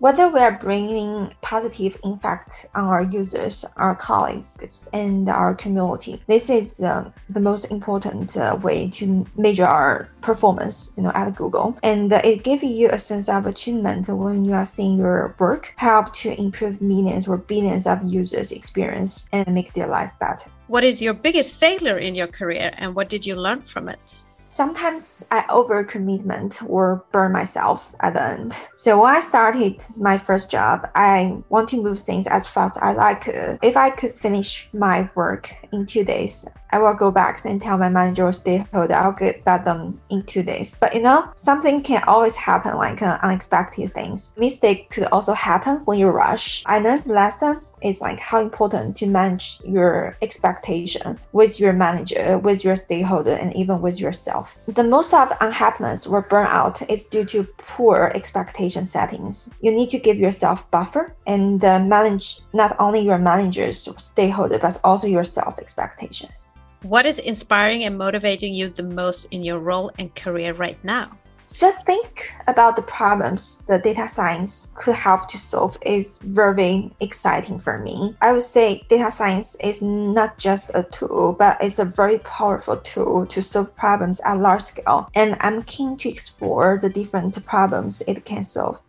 Whether 0.00 0.28
we 0.28 0.40
are 0.40 0.52
bringing 0.52 1.32
positive 1.42 1.98
impact 2.04 2.66
on 2.74 2.84
our 2.84 3.02
users, 3.02 3.64
our 3.76 3.94
colleagues, 3.94 4.88
and 4.92 5.28
our 5.28 5.54
community. 5.54 6.22
This 6.26 6.50
is 6.50 6.82
uh, 6.82 7.10
the 7.28 7.40
most 7.40 7.66
important 7.66 8.36
uh, 8.36 8.58
way 8.62 8.88
to 8.90 9.26
measure 9.36 9.64
our 9.64 10.08
performance, 10.20 10.92
you 10.96 11.02
know, 11.02 11.12
at 11.14 11.34
Google. 11.34 11.76
And 11.82 12.12
uh, 12.12 12.20
it 12.24 12.44
gives 12.44 12.62
you 12.62 12.88
a 12.90 12.98
sense 12.98 13.28
of 13.28 13.46
achievement 13.46 14.08
when 14.08 14.44
you 14.44 14.54
are 14.54 14.64
seeing 14.64 14.98
your 14.98 15.34
work 15.38 15.74
help 15.76 16.12
to 16.14 16.38
improve 16.38 16.80
millions 16.80 17.26
or 17.26 17.36
billions 17.36 17.86
of 17.86 17.98
users' 18.04 18.52
experience 18.52 19.28
and 19.32 19.52
make 19.52 19.72
their 19.72 19.88
life 19.88 20.12
better. 20.20 20.50
What 20.68 20.84
is 20.84 21.02
your 21.02 21.14
biggest 21.14 21.54
failure 21.54 21.98
in 21.98 22.14
your 22.14 22.26
career, 22.26 22.72
and 22.76 22.94
what 22.94 23.08
did 23.08 23.24
you 23.26 23.36
learn 23.36 23.60
from 23.60 23.88
it? 23.88 24.18
Sometimes 24.48 25.24
I 25.30 25.42
overcommitment 25.42 26.68
or 26.68 27.04
burn 27.12 27.32
myself 27.32 27.94
at 28.00 28.14
the 28.14 28.22
end. 28.22 28.56
So 28.76 29.00
when 29.00 29.14
I 29.14 29.20
started 29.20 29.84
my 29.96 30.18
first 30.18 30.50
job, 30.50 30.88
I 30.94 31.36
want 31.48 31.68
to 31.70 31.82
move 31.82 32.00
things 32.00 32.26
as 32.26 32.46
fast 32.46 32.78
as 32.82 32.98
I 32.98 33.14
could. 33.14 33.58
If 33.62 33.76
I 33.76 33.90
could 33.90 34.12
finish 34.12 34.68
my 34.72 35.08
work 35.14 35.54
in 35.72 35.86
two 35.86 36.04
days, 36.04 36.46
I 36.70 36.78
will 36.78 36.94
go 36.94 37.10
back 37.10 37.44
and 37.44 37.62
tell 37.62 37.78
my 37.78 37.88
manager 37.88 38.26
or 38.26 38.32
stakeholder 38.32 38.94
I'll 38.94 39.12
get 39.12 39.44
back 39.44 39.64
done 39.64 39.98
in 40.10 40.22
two 40.24 40.42
days. 40.42 40.76
But 40.78 40.94
you 40.94 41.00
know, 41.00 41.30
something 41.34 41.82
can 41.82 42.02
always 42.04 42.36
happen, 42.36 42.76
like 42.76 43.00
uh, 43.00 43.18
unexpected 43.22 43.94
things. 43.94 44.34
Mistake 44.36 44.90
could 44.90 45.04
also 45.04 45.32
happen 45.32 45.76
when 45.86 45.98
you 45.98 46.08
rush. 46.08 46.62
I 46.66 46.78
learned 46.78 47.06
lesson 47.06 47.60
is 47.82 48.00
like 48.00 48.18
how 48.18 48.40
important 48.40 48.96
to 48.96 49.06
manage 49.06 49.60
your 49.64 50.16
expectation 50.22 51.18
with 51.32 51.60
your 51.60 51.72
manager, 51.72 52.38
with 52.38 52.64
your 52.64 52.76
stakeholder, 52.76 53.32
and 53.32 53.54
even 53.54 53.80
with 53.80 54.00
yourself. 54.00 54.56
The 54.66 54.84
most 54.84 55.14
of 55.14 55.32
unhappiness 55.40 56.06
or 56.06 56.22
burnout 56.22 56.88
is 56.88 57.04
due 57.04 57.24
to 57.26 57.44
poor 57.58 58.12
expectation 58.14 58.84
settings. 58.84 59.50
You 59.60 59.72
need 59.72 59.88
to 59.90 59.98
give 59.98 60.18
yourself 60.18 60.70
buffer 60.70 61.14
and 61.26 61.64
uh, 61.64 61.80
manage 61.80 62.40
not 62.52 62.76
only 62.78 63.00
your 63.00 63.18
manager's 63.18 63.88
stakeholder, 63.98 64.58
but 64.58 64.78
also 64.84 65.06
yourself 65.06 65.58
expectations. 65.58 66.48
What 66.82 67.06
is 67.06 67.18
inspiring 67.18 67.84
and 67.84 67.98
motivating 67.98 68.54
you 68.54 68.68
the 68.68 68.84
most 68.84 69.26
in 69.32 69.42
your 69.42 69.58
role 69.58 69.90
and 69.98 70.14
career 70.14 70.54
right 70.54 70.78
now? 70.84 71.10
Just 71.50 71.86
think 71.86 72.32
about 72.46 72.76
the 72.76 72.82
problems 72.82 73.64
the 73.66 73.78
data 73.78 74.08
science 74.08 74.70
could 74.74 74.94
help 74.94 75.28
to 75.28 75.38
solve 75.38 75.78
is 75.82 76.18
very 76.18 76.90
exciting 77.00 77.58
for 77.58 77.78
me. 77.78 78.14
I 78.20 78.32
would 78.32 78.42
say 78.42 78.84
data 78.88 79.10
science 79.10 79.56
is 79.56 79.80
not 79.80 80.38
just 80.38 80.70
a 80.74 80.82
tool, 80.82 81.32
but 81.32 81.56
it's 81.60 81.78
a 81.78 81.84
very 81.84 82.18
powerful 82.18 82.76
tool 82.76 83.26
to 83.26 83.42
solve 83.42 83.74
problems 83.76 84.20
at 84.24 84.38
large 84.38 84.62
scale. 84.62 85.08
And 85.14 85.36
I'm 85.40 85.62
keen 85.62 85.96
to 85.98 86.08
explore 86.08 86.78
the 86.80 86.88
different 86.88 87.44
problems 87.46 88.02
it 88.06 88.24
can 88.24 88.44
solve. 88.44 88.80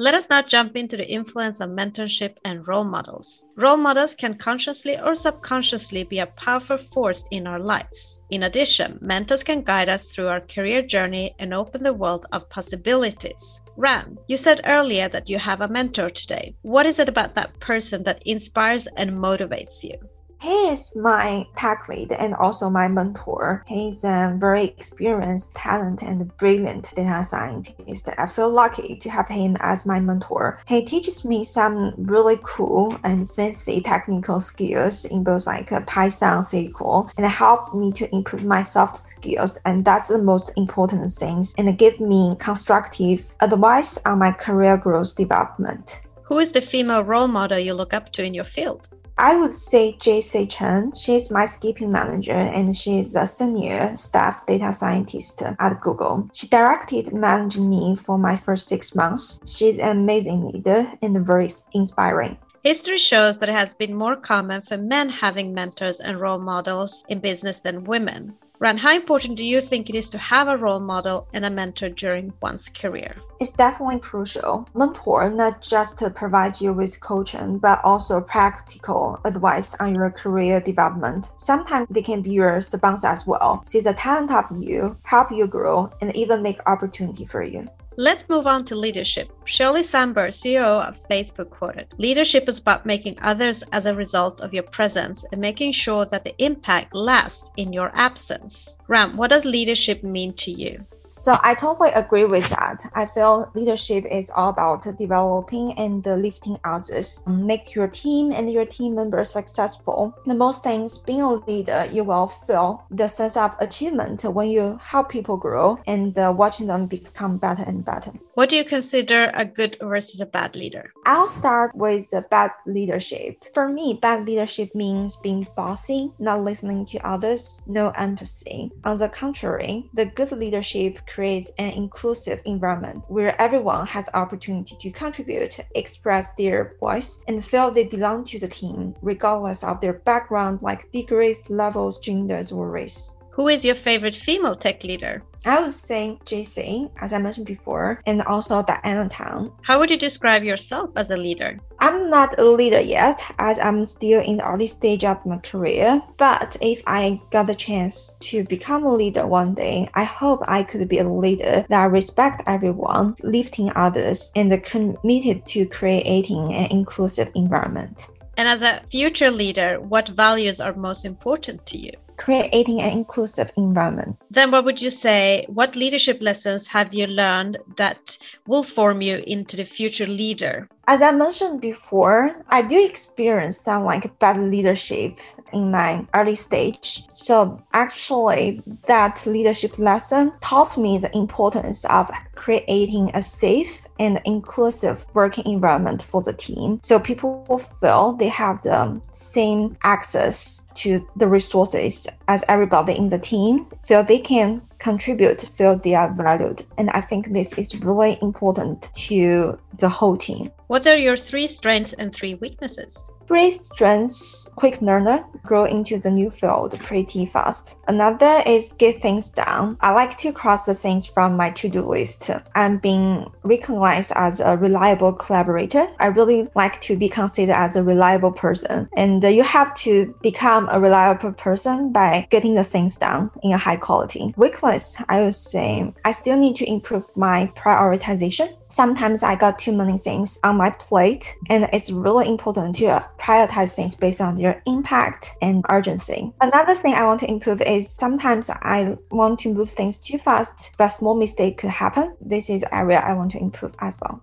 Let 0.00 0.14
us 0.14 0.28
now 0.30 0.42
jump 0.42 0.76
into 0.76 0.96
the 0.96 1.10
influence 1.10 1.58
of 1.58 1.70
mentorship 1.70 2.36
and 2.44 2.68
role 2.68 2.84
models. 2.84 3.48
Role 3.56 3.76
models 3.76 4.14
can 4.14 4.38
consciously 4.38 4.96
or 4.96 5.16
subconsciously 5.16 6.04
be 6.04 6.20
a 6.20 6.26
powerful 6.26 6.78
force 6.78 7.24
in 7.32 7.48
our 7.48 7.58
lives. 7.58 8.22
In 8.30 8.44
addition, 8.44 9.00
mentors 9.02 9.42
can 9.42 9.62
guide 9.62 9.88
us 9.88 10.14
through 10.14 10.28
our 10.28 10.42
career 10.42 10.82
journey 10.82 11.34
and 11.40 11.52
open 11.52 11.82
the 11.82 11.92
world 11.92 12.26
of 12.30 12.48
possibilities. 12.48 13.60
Ran, 13.76 14.16
you 14.28 14.36
said 14.36 14.60
earlier 14.66 15.08
that 15.08 15.28
you 15.28 15.36
have 15.36 15.62
a 15.62 15.68
mentor 15.68 16.10
today. 16.10 16.54
What 16.62 16.86
is 16.86 17.00
it 17.00 17.08
about 17.08 17.34
that 17.34 17.58
person 17.58 18.04
that 18.04 18.22
inspires 18.24 18.86
and 18.96 19.10
motivates 19.10 19.82
you? 19.82 19.98
He 20.40 20.68
is 20.68 20.94
my 20.94 21.46
tech 21.56 21.88
lead 21.88 22.12
and 22.12 22.34
also 22.34 22.70
my 22.70 22.86
mentor. 22.86 23.64
He's 23.66 24.04
a 24.04 24.34
very 24.36 24.66
experienced, 24.66 25.54
talented, 25.56 26.08
and 26.08 26.36
brilliant 26.36 26.94
data 26.94 27.24
scientist. 27.24 28.08
I 28.16 28.26
feel 28.26 28.48
lucky 28.48 28.94
to 28.96 29.10
have 29.10 29.28
him 29.28 29.56
as 29.60 29.84
my 29.84 29.98
mentor. 29.98 30.60
He 30.68 30.82
teaches 30.82 31.24
me 31.24 31.42
some 31.42 31.92
really 31.96 32.38
cool 32.44 32.96
and 33.02 33.28
fancy 33.28 33.80
technical 33.80 34.38
skills 34.38 35.04
in 35.06 35.24
both 35.24 35.46
like 35.48 35.72
uh, 35.72 35.80
Python, 35.80 36.44
SQL, 36.44 37.10
and 37.16 37.26
help 37.26 37.74
me 37.74 37.90
to 37.92 38.14
improve 38.14 38.44
my 38.44 38.62
soft 38.62 38.96
skills. 38.96 39.58
And 39.64 39.84
that's 39.84 40.06
the 40.06 40.18
most 40.18 40.52
important 40.56 41.10
things. 41.12 41.52
And 41.58 41.76
give 41.76 41.98
me 41.98 42.36
constructive 42.38 43.34
advice 43.40 43.98
on 44.06 44.20
my 44.20 44.30
career 44.30 44.76
growth 44.76 45.16
development. 45.16 46.02
Who 46.26 46.38
is 46.38 46.52
the 46.52 46.60
female 46.60 47.02
role 47.02 47.26
model 47.26 47.58
you 47.58 47.74
look 47.74 47.92
up 47.92 48.12
to 48.12 48.22
in 48.22 48.34
your 48.34 48.44
field? 48.44 48.88
I 49.20 49.34
would 49.34 49.52
say 49.52 49.96
JC 49.98 50.48
Chen. 50.48 50.92
She's 50.92 51.28
my 51.28 51.44
skipping 51.44 51.90
manager 51.90 52.38
and 52.38 52.74
she's 52.74 53.16
a 53.16 53.26
senior 53.26 53.96
staff 53.96 54.46
data 54.46 54.72
scientist 54.72 55.42
at 55.42 55.80
Google. 55.80 56.30
She 56.32 56.46
directed 56.46 57.12
managing 57.12 57.68
me 57.68 57.96
for 57.96 58.16
my 58.16 58.36
first 58.36 58.68
six 58.68 58.94
months. 58.94 59.40
She's 59.44 59.80
an 59.80 59.88
amazing 59.88 60.52
leader 60.52 60.86
and 61.02 61.26
very 61.26 61.50
inspiring. 61.72 62.38
History 62.62 62.98
shows 62.98 63.40
that 63.40 63.48
it 63.48 63.56
has 63.56 63.74
been 63.74 63.92
more 63.92 64.14
common 64.14 64.62
for 64.62 64.76
men 64.76 65.08
having 65.08 65.52
mentors 65.52 65.98
and 65.98 66.20
role 66.20 66.38
models 66.38 67.04
in 67.08 67.18
business 67.18 67.58
than 67.58 67.82
women. 67.82 68.36
Ran, 68.60 68.76
how 68.76 68.92
important 68.92 69.36
do 69.36 69.44
you 69.44 69.60
think 69.60 69.88
it 69.88 69.94
is 69.94 70.10
to 70.10 70.18
have 70.18 70.48
a 70.48 70.56
role 70.56 70.80
model 70.80 71.28
and 71.32 71.44
a 71.44 71.50
mentor 71.50 71.90
during 71.90 72.32
one's 72.42 72.68
career? 72.68 73.14
It's 73.38 73.52
definitely 73.52 74.00
crucial. 74.00 74.66
Mentor 74.74 75.30
not 75.30 75.62
just 75.62 75.96
to 76.00 76.10
provide 76.10 76.60
you 76.60 76.72
with 76.72 77.00
coaching, 77.00 77.58
but 77.58 77.80
also 77.84 78.20
practical 78.20 79.20
advice 79.24 79.76
on 79.76 79.94
your 79.94 80.10
career 80.10 80.58
development. 80.58 81.30
Sometimes 81.36 81.86
they 81.88 82.02
can 82.02 82.20
be 82.20 82.30
your 82.30 82.60
sponsor 82.60 83.06
as 83.06 83.28
well, 83.28 83.62
see 83.64 83.78
the 83.78 83.94
talent 83.94 84.32
of 84.32 84.46
you, 84.60 84.96
help 85.04 85.30
you 85.30 85.46
grow, 85.46 85.88
and 86.00 86.16
even 86.16 86.42
make 86.42 86.58
opportunity 86.68 87.24
for 87.24 87.44
you. 87.44 87.64
Let's 88.00 88.28
move 88.28 88.46
on 88.46 88.64
to 88.66 88.76
leadership. 88.76 89.32
Sheryl 89.44 89.82
Sandberg, 89.82 90.30
CEO 90.30 90.86
of 90.86 90.94
Facebook, 91.08 91.50
quoted 91.50 91.92
Leadership 91.98 92.48
is 92.48 92.60
about 92.60 92.86
making 92.86 93.18
others 93.20 93.64
as 93.72 93.86
a 93.86 93.94
result 93.94 94.40
of 94.40 94.54
your 94.54 94.62
presence 94.62 95.24
and 95.32 95.40
making 95.40 95.72
sure 95.72 96.06
that 96.06 96.22
the 96.22 96.32
impact 96.40 96.94
lasts 96.94 97.50
in 97.56 97.72
your 97.72 97.90
absence. 97.96 98.78
Ran, 98.86 99.16
what 99.16 99.30
does 99.30 99.44
leadership 99.44 100.04
mean 100.04 100.32
to 100.34 100.52
you? 100.52 100.86
So 101.20 101.36
I 101.42 101.54
totally 101.54 101.90
agree 101.90 102.24
with 102.24 102.48
that. 102.50 102.82
I 102.94 103.06
feel 103.06 103.50
leadership 103.54 104.04
is 104.10 104.30
all 104.30 104.50
about 104.50 104.82
developing 104.96 105.72
and 105.78 106.04
lifting 106.04 106.58
others. 106.64 107.22
Make 107.26 107.74
your 107.74 107.88
team 107.88 108.32
and 108.32 108.50
your 108.50 108.64
team 108.64 108.94
members 108.94 109.30
successful. 109.30 110.14
The 110.26 110.34
most 110.34 110.62
things 110.62 110.98
being 110.98 111.22
a 111.22 111.32
leader, 111.32 111.88
you 111.92 112.04
will 112.04 112.28
feel 112.28 112.84
the 112.90 113.08
sense 113.08 113.36
of 113.36 113.56
achievement 113.60 114.24
when 114.24 114.48
you 114.50 114.78
help 114.82 115.08
people 115.08 115.36
grow 115.36 115.78
and 115.86 116.16
uh, 116.18 116.32
watching 116.36 116.66
them 116.68 116.86
become 116.86 117.38
better 117.38 117.62
and 117.62 117.84
better. 117.84 118.12
What 118.38 118.50
do 118.50 118.54
you 118.54 118.62
consider 118.62 119.32
a 119.34 119.44
good 119.44 119.78
versus 119.80 120.20
a 120.20 120.24
bad 120.24 120.54
leader? 120.54 120.92
I'll 121.04 121.28
start 121.28 121.74
with 121.74 122.08
the 122.10 122.20
bad 122.20 122.52
leadership. 122.66 123.44
For 123.52 123.68
me, 123.68 123.98
bad 124.00 124.26
leadership 124.26 124.76
means 124.76 125.16
being 125.16 125.48
bossy, 125.56 126.12
not 126.20 126.44
listening 126.44 126.86
to 126.86 126.98
others, 127.04 127.60
no 127.66 127.90
empathy. 127.98 128.70
On 128.84 128.96
the 128.96 129.08
contrary, 129.08 129.90
the 129.92 130.06
good 130.06 130.30
leadership 130.30 131.00
creates 131.12 131.50
an 131.58 131.70
inclusive 131.70 132.40
environment 132.44 133.06
where 133.08 133.34
everyone 133.42 133.88
has 133.88 134.08
opportunity 134.14 134.76
to 134.82 134.92
contribute, 134.92 135.58
express 135.74 136.30
their 136.34 136.76
voice, 136.78 137.20
and 137.26 137.44
feel 137.44 137.72
they 137.72 137.86
belong 137.86 138.22
to 138.26 138.38
the 138.38 138.46
team, 138.46 138.94
regardless 139.02 139.64
of 139.64 139.80
their 139.80 139.94
background 139.94 140.60
like 140.62 140.92
degrees, 140.92 141.50
levels, 141.50 141.98
genders, 141.98 142.52
or 142.52 142.70
race. 142.70 143.14
Who 143.38 143.46
is 143.46 143.64
your 143.64 143.76
favorite 143.76 144.16
female 144.16 144.56
tech 144.56 144.82
leader? 144.82 145.22
I 145.46 145.60
would 145.60 145.72
say 145.72 146.18
JC, 146.24 146.90
as 147.00 147.12
I 147.12 147.18
mentioned 147.18 147.46
before, 147.46 148.02
and 148.04 148.20
also 148.22 148.64
Diana 148.64 149.08
Tang. 149.08 149.52
How 149.62 149.78
would 149.78 149.92
you 149.92 149.96
describe 149.96 150.42
yourself 150.42 150.90
as 150.96 151.12
a 151.12 151.16
leader? 151.16 151.60
I'm 151.78 152.10
not 152.10 152.36
a 152.40 152.44
leader 152.44 152.80
yet, 152.80 153.22
as 153.38 153.60
I'm 153.60 153.86
still 153.86 154.22
in 154.22 154.38
the 154.38 154.44
early 154.44 154.66
stage 154.66 155.04
of 155.04 155.24
my 155.24 155.36
career. 155.38 156.02
But 156.16 156.56
if 156.60 156.82
I 156.88 157.20
got 157.30 157.46
the 157.46 157.54
chance 157.54 158.16
to 158.22 158.42
become 158.42 158.82
a 158.82 158.92
leader 158.92 159.24
one 159.24 159.54
day, 159.54 159.88
I 159.94 160.02
hope 160.02 160.42
I 160.48 160.64
could 160.64 160.88
be 160.88 160.98
a 160.98 161.08
leader 161.08 161.64
that 161.68 161.92
respect 161.92 162.42
everyone, 162.48 163.14
lifting 163.22 163.70
others, 163.76 164.32
and 164.34 164.50
committed 164.64 165.46
to 165.46 165.64
creating 165.66 166.52
an 166.52 166.72
inclusive 166.72 167.30
environment. 167.36 168.08
And 168.36 168.48
as 168.48 168.62
a 168.62 168.82
future 168.90 169.30
leader, 169.30 169.80
what 169.80 170.08
values 170.08 170.58
are 170.58 170.74
most 170.74 171.04
important 171.04 171.64
to 171.66 171.78
you? 171.78 171.92
Creating 172.18 172.82
an 172.82 172.92
inclusive 172.92 173.50
environment. 173.56 174.16
Then, 174.30 174.50
what 174.50 174.64
would 174.64 174.82
you 174.82 174.90
say? 174.90 175.46
What 175.48 175.76
leadership 175.76 176.18
lessons 176.20 176.66
have 176.66 176.92
you 176.92 177.06
learned 177.06 177.56
that 177.76 178.18
will 178.46 178.62
form 178.62 179.00
you 179.00 179.22
into 179.26 179.56
the 179.56 179.64
future 179.64 180.06
leader? 180.06 180.68
As 180.90 181.02
I 181.02 181.10
mentioned 181.10 181.60
before, 181.60 182.34
I 182.48 182.62
do 182.62 182.82
experience 182.82 183.60
some 183.60 183.84
like 183.84 184.18
bad 184.20 184.38
leadership 184.38 185.18
in 185.52 185.70
my 185.70 186.06
early 186.14 186.34
stage. 186.34 187.04
So 187.10 187.62
actually, 187.74 188.62
that 188.86 189.26
leadership 189.26 189.78
lesson 189.78 190.32
taught 190.40 190.78
me 190.78 190.96
the 190.96 191.14
importance 191.14 191.84
of 191.84 192.10
creating 192.36 193.10
a 193.12 193.20
safe 193.20 193.86
and 193.98 194.18
inclusive 194.24 195.04
working 195.12 195.44
environment 195.46 196.00
for 196.02 196.22
the 196.22 196.32
team. 196.32 196.80
So 196.82 196.98
people 196.98 197.58
feel 197.58 198.14
they 198.14 198.28
have 198.28 198.62
the 198.62 198.98
same 199.12 199.76
access 199.82 200.66
to 200.76 201.06
the 201.16 201.28
resources 201.28 202.06
as 202.28 202.44
everybody 202.48 202.96
in 202.96 203.08
the 203.08 203.18
team, 203.18 203.66
feel 203.84 204.02
they 204.02 204.20
can 204.20 204.62
contribute, 204.78 205.42
feel 205.42 205.76
they 205.76 205.94
are 205.94 206.12
valued. 206.12 206.64
And 206.76 206.90
I 206.90 207.00
think 207.00 207.32
this 207.32 207.56
is 207.58 207.74
really 207.80 208.18
important 208.22 208.90
to 209.08 209.58
the 209.78 209.88
whole 209.88 210.16
team. 210.16 210.50
What 210.68 210.86
are 210.86 210.96
your 210.96 211.16
three 211.16 211.46
strengths 211.46 211.92
and 211.94 212.14
three 212.14 212.34
weaknesses? 212.34 213.10
Three 213.28 213.50
strengths, 213.50 214.48
quick 214.56 214.80
learner, 214.80 215.22
grow 215.44 215.66
into 215.66 215.98
the 215.98 216.10
new 216.10 216.30
field 216.30 216.78
pretty 216.80 217.26
fast. 217.26 217.76
Another 217.86 218.42
is 218.46 218.72
get 218.78 219.02
things 219.02 219.28
done. 219.28 219.76
I 219.82 219.92
like 219.92 220.16
to 220.18 220.32
cross 220.32 220.64
the 220.64 220.74
things 220.74 221.04
from 221.04 221.36
my 221.36 221.50
to-do 221.50 221.82
list. 221.82 222.30
I'm 222.54 222.78
being 222.78 223.30
recognized 223.42 224.12
as 224.14 224.40
a 224.40 224.56
reliable 224.56 225.12
collaborator. 225.12 225.88
I 226.00 226.06
really 226.06 226.48
like 226.54 226.80
to 226.80 226.96
be 226.96 227.10
considered 227.10 227.54
as 227.54 227.76
a 227.76 227.82
reliable 227.82 228.32
person. 228.32 228.88
And 228.96 229.22
you 229.22 229.42
have 229.42 229.74
to 229.74 230.14
become 230.22 230.66
a 230.70 230.80
reliable 230.80 231.32
person 231.32 231.92
by 231.92 232.26
getting 232.30 232.54
the 232.54 232.64
things 232.64 232.96
done 232.96 233.30
in 233.42 233.52
a 233.52 233.58
high 233.58 233.76
quality. 233.76 234.32
Weakness, 234.38 234.96
I 235.10 235.20
would 235.20 235.34
say 235.34 235.92
I 236.06 236.12
still 236.12 236.38
need 236.38 236.56
to 236.56 236.66
improve 236.66 237.06
my 237.14 237.52
prioritization 237.54 238.54
sometimes 238.68 239.22
I 239.22 239.34
got 239.34 239.58
too 239.58 239.72
many 239.72 239.98
things 239.98 240.38
on 240.44 240.56
my 240.56 240.70
plate, 240.70 241.36
and 241.48 241.68
it's 241.72 241.90
really 241.90 242.28
important 242.28 242.76
to 242.76 243.04
prioritize 243.18 243.74
things 243.74 243.94
based 243.94 244.20
on 244.20 244.36
their 244.36 244.62
impact 244.66 245.36
and 245.42 245.64
urgency. 245.68 246.32
Another 246.40 246.74
thing 246.74 246.94
I 246.94 247.04
want 247.04 247.20
to 247.20 247.30
improve 247.30 247.60
is 247.62 247.90
sometimes 247.90 248.50
I 248.50 248.96
want 249.10 249.40
to 249.40 249.52
move 249.52 249.70
things 249.70 249.98
too 249.98 250.18
fast, 250.18 250.74
but 250.78 250.88
small 250.88 251.14
mistake 251.14 251.58
could 251.58 251.70
happen. 251.70 252.16
This 252.20 252.50
is 252.50 252.64
area 252.72 253.00
I 253.00 253.14
want 253.14 253.32
to 253.32 253.38
improve 253.38 253.74
as 253.80 253.98
well. 254.00 254.20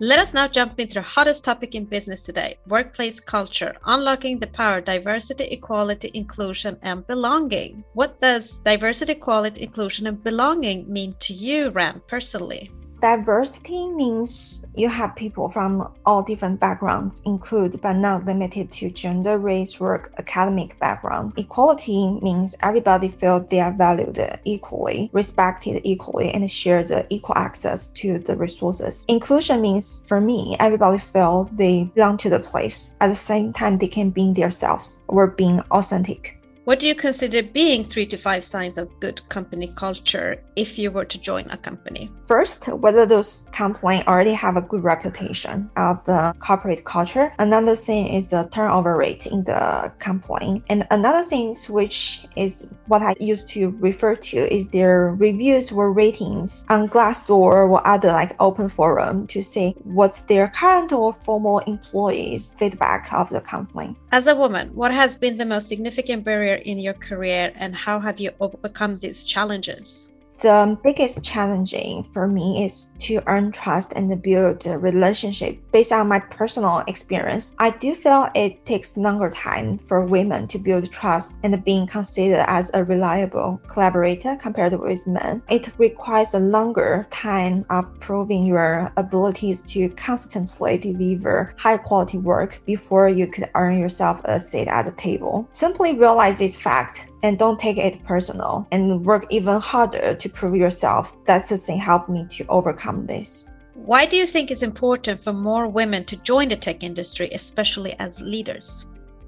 Let 0.00 0.20
us 0.20 0.32
now 0.32 0.46
jump 0.46 0.78
into 0.78 0.94
the 0.94 1.02
hottest 1.02 1.42
topic 1.42 1.74
in 1.74 1.84
business 1.84 2.22
today 2.22 2.58
workplace 2.68 3.18
culture, 3.18 3.74
unlocking 3.84 4.38
the 4.38 4.46
power, 4.46 4.80
diversity, 4.80 5.46
equality, 5.46 6.12
inclusion, 6.14 6.78
and 6.82 7.04
belonging. 7.08 7.82
What 7.94 8.20
does 8.20 8.60
diversity, 8.60 9.14
equality, 9.14 9.64
inclusion, 9.64 10.06
and 10.06 10.22
belonging 10.22 10.88
mean 10.92 11.16
to 11.18 11.34
you, 11.34 11.70
Ran, 11.70 12.00
personally? 12.06 12.70
Diversity 13.00 13.86
means 13.90 14.66
you 14.74 14.88
have 14.88 15.14
people 15.14 15.48
from 15.48 15.92
all 16.04 16.20
different 16.20 16.58
backgrounds, 16.58 17.22
include 17.24 17.80
but 17.80 17.92
not 17.92 18.24
limited 18.24 18.72
to 18.72 18.90
gender, 18.90 19.38
race, 19.38 19.78
work, 19.78 20.12
academic 20.18 20.76
background. 20.80 21.32
Equality 21.36 22.18
means 22.20 22.56
everybody 22.60 23.08
feel 23.08 23.38
they 23.38 23.60
are 23.60 23.70
valued 23.70 24.18
equally, 24.44 25.10
respected 25.12 25.80
equally, 25.84 26.32
and 26.32 26.50
share 26.50 26.82
the 26.82 27.06
equal 27.08 27.36
access 27.36 27.88
to 27.88 28.18
the 28.18 28.34
resources. 28.34 29.04
Inclusion 29.06 29.60
means, 29.60 30.02
for 30.08 30.20
me, 30.20 30.56
everybody 30.58 30.98
feel 30.98 31.48
they 31.52 31.84
belong 31.94 32.16
to 32.18 32.30
the 32.30 32.40
place. 32.40 32.94
At 33.00 33.08
the 33.08 33.14
same 33.14 33.52
time, 33.52 33.78
they 33.78 33.86
can 33.86 34.10
be 34.10 34.32
themselves 34.32 35.02
or 35.06 35.28
being 35.28 35.60
authentic. 35.70 36.37
What 36.68 36.80
do 36.80 36.86
you 36.86 36.94
consider 36.94 37.42
being 37.42 37.82
three 37.82 38.04
to 38.04 38.18
five 38.18 38.44
signs 38.44 38.76
of 38.76 38.92
good 39.00 39.26
company 39.30 39.72
culture 39.74 40.44
if 40.54 40.78
you 40.78 40.90
were 40.90 41.06
to 41.06 41.18
join 41.18 41.50
a 41.50 41.56
company? 41.56 42.10
First, 42.26 42.68
whether 42.68 43.06
those 43.06 43.48
companies 43.52 44.04
already 44.06 44.34
have 44.34 44.58
a 44.58 44.60
good 44.60 44.84
reputation 44.84 45.70
of 45.78 46.04
the 46.04 46.34
corporate 46.40 46.84
culture. 46.84 47.32
Another 47.38 47.74
thing 47.74 48.08
is 48.08 48.28
the 48.28 48.46
turnover 48.52 48.98
rate 48.98 49.26
in 49.26 49.44
the 49.44 49.90
company. 49.98 50.62
And 50.68 50.86
another 50.90 51.22
thing, 51.22 51.54
which 51.70 52.26
is 52.36 52.68
what 52.86 53.00
I 53.00 53.14
used 53.18 53.48
to 53.54 53.70
refer 53.80 54.14
to, 54.14 54.54
is 54.54 54.66
their 54.66 55.14
reviews 55.14 55.72
or 55.72 55.90
ratings 55.90 56.66
on 56.68 56.86
Glassdoor 56.90 57.66
or 57.66 57.86
other 57.86 58.08
like 58.08 58.36
open 58.40 58.68
forum 58.68 59.26
to 59.28 59.40
see 59.40 59.74
what's 59.84 60.20
their 60.20 60.48
current 60.48 60.92
or 60.92 61.14
former 61.14 61.62
employees' 61.66 62.54
feedback 62.58 63.10
of 63.14 63.30
the 63.30 63.40
company. 63.40 63.96
As 64.12 64.26
a 64.26 64.36
woman, 64.36 64.68
what 64.74 64.92
has 64.92 65.16
been 65.16 65.38
the 65.38 65.46
most 65.46 65.66
significant 65.66 66.24
barrier 66.24 66.57
in 66.58 66.78
your 66.78 66.94
career 66.94 67.52
and 67.54 67.74
how 67.74 68.00
have 68.00 68.20
you 68.20 68.30
overcome 68.40 68.98
these 68.98 69.24
challenges? 69.24 70.08
The 70.40 70.78
biggest 70.84 71.24
challenging 71.24 72.04
for 72.12 72.28
me 72.28 72.64
is 72.64 72.92
to 73.00 73.20
earn 73.26 73.50
trust 73.50 73.92
and 73.96 74.22
build 74.22 74.64
a 74.68 74.78
relationship. 74.78 75.58
Based 75.72 75.90
on 75.90 76.06
my 76.06 76.20
personal 76.20 76.84
experience, 76.86 77.56
I 77.58 77.70
do 77.70 77.92
feel 77.92 78.28
it 78.36 78.64
takes 78.64 78.96
longer 78.96 79.30
time 79.30 79.76
for 79.76 80.04
women 80.04 80.46
to 80.48 80.58
build 80.60 80.92
trust 80.92 81.38
and 81.42 81.64
being 81.64 81.88
considered 81.88 82.44
as 82.48 82.70
a 82.72 82.84
reliable 82.84 83.60
collaborator 83.66 84.36
compared 84.40 84.78
with 84.78 85.08
men. 85.08 85.42
It 85.50 85.72
requires 85.76 86.34
a 86.34 86.38
longer 86.38 87.08
time 87.10 87.64
of 87.70 87.98
proving 87.98 88.46
your 88.46 88.92
abilities 88.96 89.62
to 89.62 89.88
constantly 89.90 90.78
deliver 90.78 91.52
high 91.56 91.78
quality 91.78 92.18
work 92.18 92.60
before 92.64 93.08
you 93.08 93.26
could 93.26 93.50
earn 93.56 93.80
yourself 93.80 94.20
a 94.24 94.38
seat 94.38 94.68
at 94.68 94.84
the 94.84 94.92
table. 94.92 95.48
Simply 95.50 95.94
realize 95.94 96.38
this 96.38 96.60
fact 96.60 97.08
and 97.22 97.38
don't 97.38 97.58
take 97.58 97.78
it 97.78 98.04
personal 98.04 98.66
and 98.72 99.04
work 99.04 99.26
even 99.30 99.60
harder 99.60 100.14
to 100.14 100.28
prove 100.28 100.56
yourself. 100.56 101.14
That's 101.24 101.48
the 101.48 101.56
thing 101.56 101.78
helped 101.78 102.08
me 102.08 102.26
to 102.30 102.46
overcome 102.48 103.06
this. 103.06 103.48
Why 103.74 104.06
do 104.06 104.16
you 104.16 104.26
think 104.26 104.50
it's 104.50 104.62
important 104.62 105.20
for 105.20 105.32
more 105.32 105.68
women 105.68 106.04
to 106.06 106.16
join 106.16 106.48
the 106.48 106.56
tech 106.56 106.82
industry, 106.82 107.30
especially 107.32 107.94
as 107.98 108.20
leaders? 108.20 108.84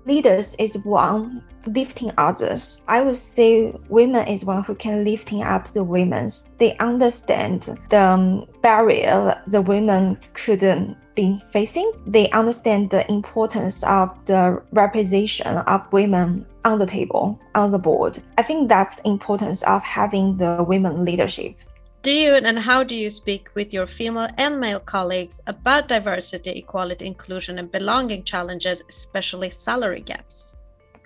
Leaders 0.06 0.56
is 0.58 0.78
one 0.78 1.44
lifting 1.66 2.10
others. 2.16 2.80
I 2.88 3.02
would 3.02 3.16
say 3.16 3.72
women 3.88 4.26
is 4.26 4.44
one 4.44 4.64
who 4.64 4.74
can 4.74 5.04
lifting 5.04 5.42
up 5.42 5.72
the 5.72 5.84
women. 5.84 6.28
They 6.58 6.76
understand 6.78 7.78
the 7.90 8.46
barrier 8.62 9.40
the 9.46 9.62
women 9.62 10.18
couldn't 10.32 10.96
be 11.20 11.42
facing. 11.52 11.92
They 12.06 12.30
understand 12.30 12.90
the 12.90 13.02
importance 13.10 13.82
of 13.84 14.06
the 14.26 14.62
representation 14.72 15.58
of 15.74 15.80
women 15.92 16.46
on 16.64 16.78
the 16.78 16.86
table, 16.86 17.38
on 17.54 17.70
the 17.70 17.78
board. 17.78 18.22
I 18.38 18.42
think 18.42 18.68
that's 18.68 18.96
the 18.96 19.06
importance 19.06 19.62
of 19.64 19.82
having 19.82 20.36
the 20.36 20.64
women 20.72 21.04
leadership. 21.04 21.54
Do 22.02 22.12
you 22.22 22.32
and 22.34 22.58
how 22.58 22.82
do 22.82 22.94
you 22.94 23.10
speak 23.10 23.50
with 23.54 23.74
your 23.74 23.86
female 23.86 24.28
and 24.38 24.58
male 24.58 24.80
colleagues 24.80 25.40
about 25.46 25.88
diversity, 25.88 26.50
equality, 26.62 27.06
inclusion, 27.06 27.58
and 27.58 27.70
belonging 27.70 28.22
challenges, 28.24 28.82
especially 28.88 29.50
salary 29.50 30.00
gaps? 30.00 30.54